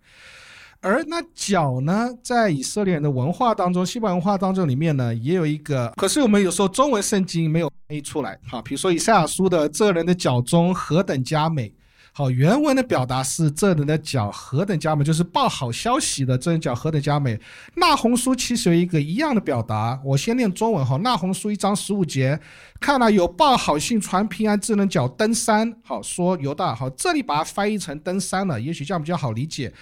[0.83, 5.93] 而那脚呢，在以色列人的文化当中，西方文化当中里面呢，也有一个。
[5.97, 8.37] 可是我们有时候中文圣经没有翻译出来。
[8.49, 11.73] 好，比如说以赛亚书的“这人的脚中何等佳美”，
[12.13, 17.39] 好，原文的表达是“这人的脚何等佳美”，就是报好消息的这人脚何等佳美。
[17.77, 20.97] 那红书其实有一个一样的表达，我先念中文哈。
[20.97, 22.41] 那红书一章十五节，
[22.81, 25.73] 看了有报好信传平安之人脚登山。
[25.85, 26.75] 好，说犹大。
[26.75, 29.73] 好，这里把它翻译成登山了，也许这样比较好理解。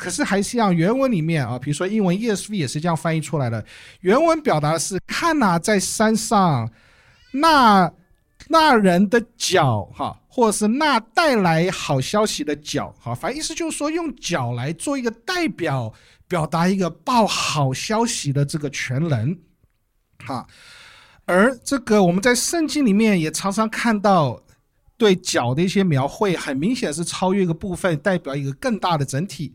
[0.00, 3.62] 可是还是像原文里面啊，比如说英文 ESV 也是这样翻译出来的。
[4.00, 6.70] 原文表达的是看呐，在山上
[7.34, 7.92] 那
[8.48, 15.92] 那人的脚哈，或者是那带来好消息的脚哈，反正意思就是说用脚来做一个代表，
[16.26, 19.38] 表达一个报好消息的这个全人
[20.24, 20.46] 哈。
[21.26, 24.42] 而这个我们在圣经里面也常常看到
[24.96, 29.52] 对脚的一些描绘，很明显是超越一个部分，代表一个更大的整体。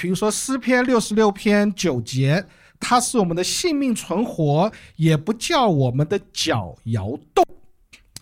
[0.00, 2.44] 比如说诗篇六十六篇九节，
[2.78, 7.44] 它是我们的性命存活，也不叫我们的脚摇动。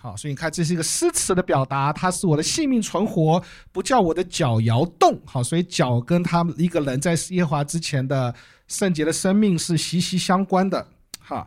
[0.01, 5.21] 好，所以你看，这是一个诗词的表达，它是我的性命存活，不叫我的脚摇动。
[5.27, 8.35] 好，所以脚跟他们一个人在耶和华之前的
[8.69, 10.89] 圣洁的生命是息息相关的。
[11.21, 11.47] 哈，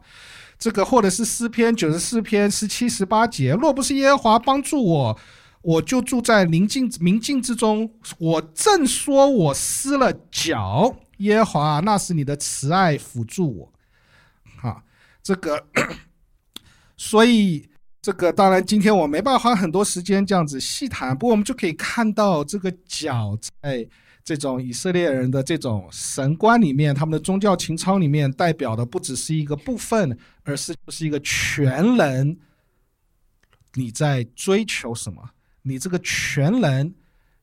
[0.59, 5.19] 这个或者是诗篇九十四篇十七十八节，若不是耶和华帮助我。
[5.61, 13.73] 我就住在宁静明境之中，我正说我失了脚，耶和华，那是你的慈爱辅助我，
[14.61, 14.83] 啊，
[15.21, 15.67] 这个，
[16.95, 17.69] 所以
[18.01, 23.85] 这个当然今天我没办法花很多时间这样子细谈，不过我们就可以看到这个脚在
[24.23, 32.39] 这种以色列人的这种神观里面，他们的宗教情操里面代表的不只是一个部分，而是就是一个全人。
[33.73, 35.31] 你在追求什么？
[35.69, 36.91] 你这个全能，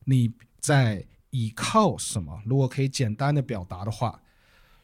[0.03, 2.41] 你在依靠什么？
[2.45, 4.21] 如果可以简单的表达的话，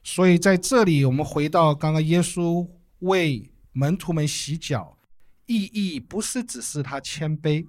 [0.02, 2.66] 所以在这里，我们回到刚刚耶稣
[3.00, 4.98] 为门徒们洗脚，
[5.46, 7.68] 意义不是只是他谦卑，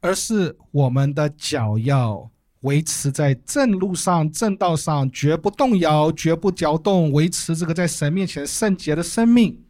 [0.00, 2.30] 而是我们的脚要
[2.60, 9.64] 维持在正路上、正道上，绝不动摇、绝不搅动，维持这个在神面前圣洁的生命。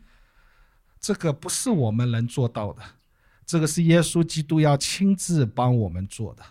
[1.00, 2.82] 这个不是我们能做到的。
[3.52, 6.42] 这个是耶稣基督要亲自帮我们做的，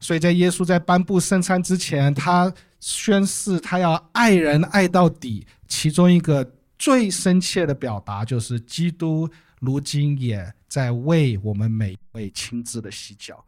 [0.00, 5.46] 所以在耶稣在颁布圣餐之前，他宣誓他要爱人爱到底。
[5.68, 9.28] 其中一个最深切的表达就是，基督
[9.60, 13.44] 如今也在为我们每一位亲自的洗脚，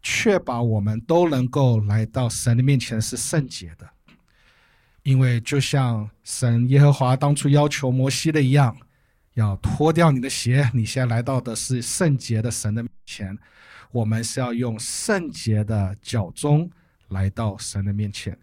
[0.00, 3.90] 确保我们都能够来到神的面前是圣洁的。
[5.02, 8.76] 因为就像神耶和华当初要求摩西的一样。
[9.34, 13.38] 要脱掉你的鞋，你先来到的是圣洁的神的面前。
[13.92, 16.68] 我们是要用圣洁的脚中
[17.08, 18.36] 来到神的面前。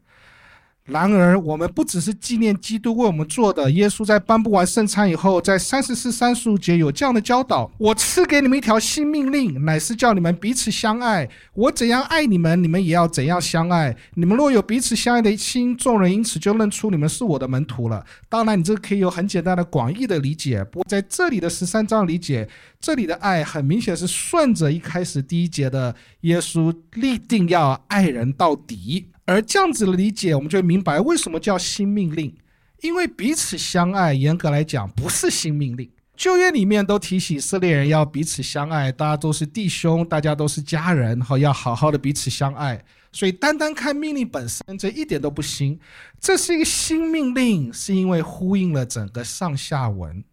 [0.85, 3.69] 然而，我们不只是纪念基督为我们做的。
[3.69, 11.29] 耶稣在颁布完圣餐以后，在三十四、三十五节有这样的教导：“我赐给你们一条新命令，乃是叫你们彼此相爱。
[11.53, 13.95] 我怎样爱你们，你们也要怎样相爱。
[14.15, 18.03] 你们若有彼此相爱的心，众人因此就认出你们是我的门徒了。
[18.27, 20.63] 当然，你这个可以有很简单的广义的理解。
[20.63, 22.49] 不过，在这里的十三章理解，
[22.81, 32.35] 这里的爱很明显是顺着一开始第一节的耶稣立定要爱人到底。”而这样子的理解，我们就明白为什么叫新命令。
[32.81, 35.89] 因为彼此相爱，严格来讲不是新命令。
[36.15, 42.83] 旧约里面都提醒以色列人要彼此相爱，大家都是弟兄，大家都是家人，好要好好的彼此相爱。
[43.11, 45.79] 所以单单看命令本身，这一点都不新。
[46.19, 50.23] 这是一个新命令，是因为呼应了整个上下文。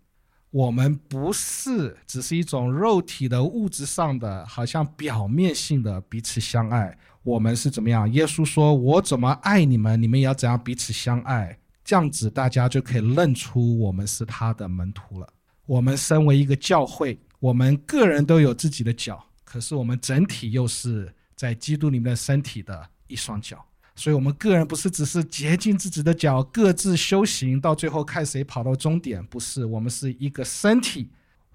[0.51, 6.97] 我们不是只是一种肉体的物质上的，好像表面性的彼此相爱。
[7.23, 8.11] 我们是怎么样？
[8.13, 15.29] 耶稣说：“我怎么爱你们，你们也要怎样彼此相爱。”这样子，大家就可以认出我们是他的门徒了。
[15.67, 23.65] 我们身为一个教会，我们个人都有自己的脚，可是我们整体又是在基督里面的身体的一双脚。
[23.95, 29.25] 所以，我们个人不是只是洁净自己的脚，各自修行，到最后看谁跑到终点。
[29.27, 31.09] 不是，我们是一个身体。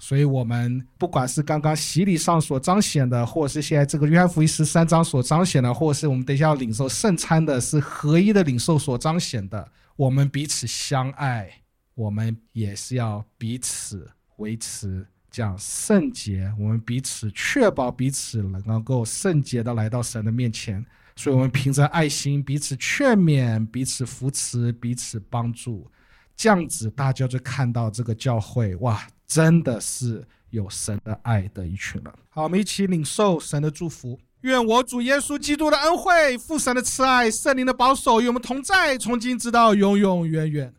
[0.06, 9.66] 所以，我们不管是刚刚洗礼上所彰显的，或者是现在这个约翰福音十三章所彰显的，或者是我们等一下要领受圣餐的，是合一的领受所彰显的。
[9.96, 11.50] 我们彼此相爱，
[11.96, 20.86] 我们也是要彼此维持讲圣洁，我们彼此确保彼此能够圣洁的来到神的面前。
[21.16, 25.90] 所以，我们凭着爱心彼此劝勉、彼此扶持、彼此帮助，
[26.36, 32.14] 这样子大家就看到这个教会哇，真的是有神的爱的一群人。
[32.30, 34.20] 好，我们一起领受神的祝福。
[34.42, 40.74] 愿我主耶稣基督的恩惠、父神的慈爱、圣灵的保守与我们同在，从今直到永永远远。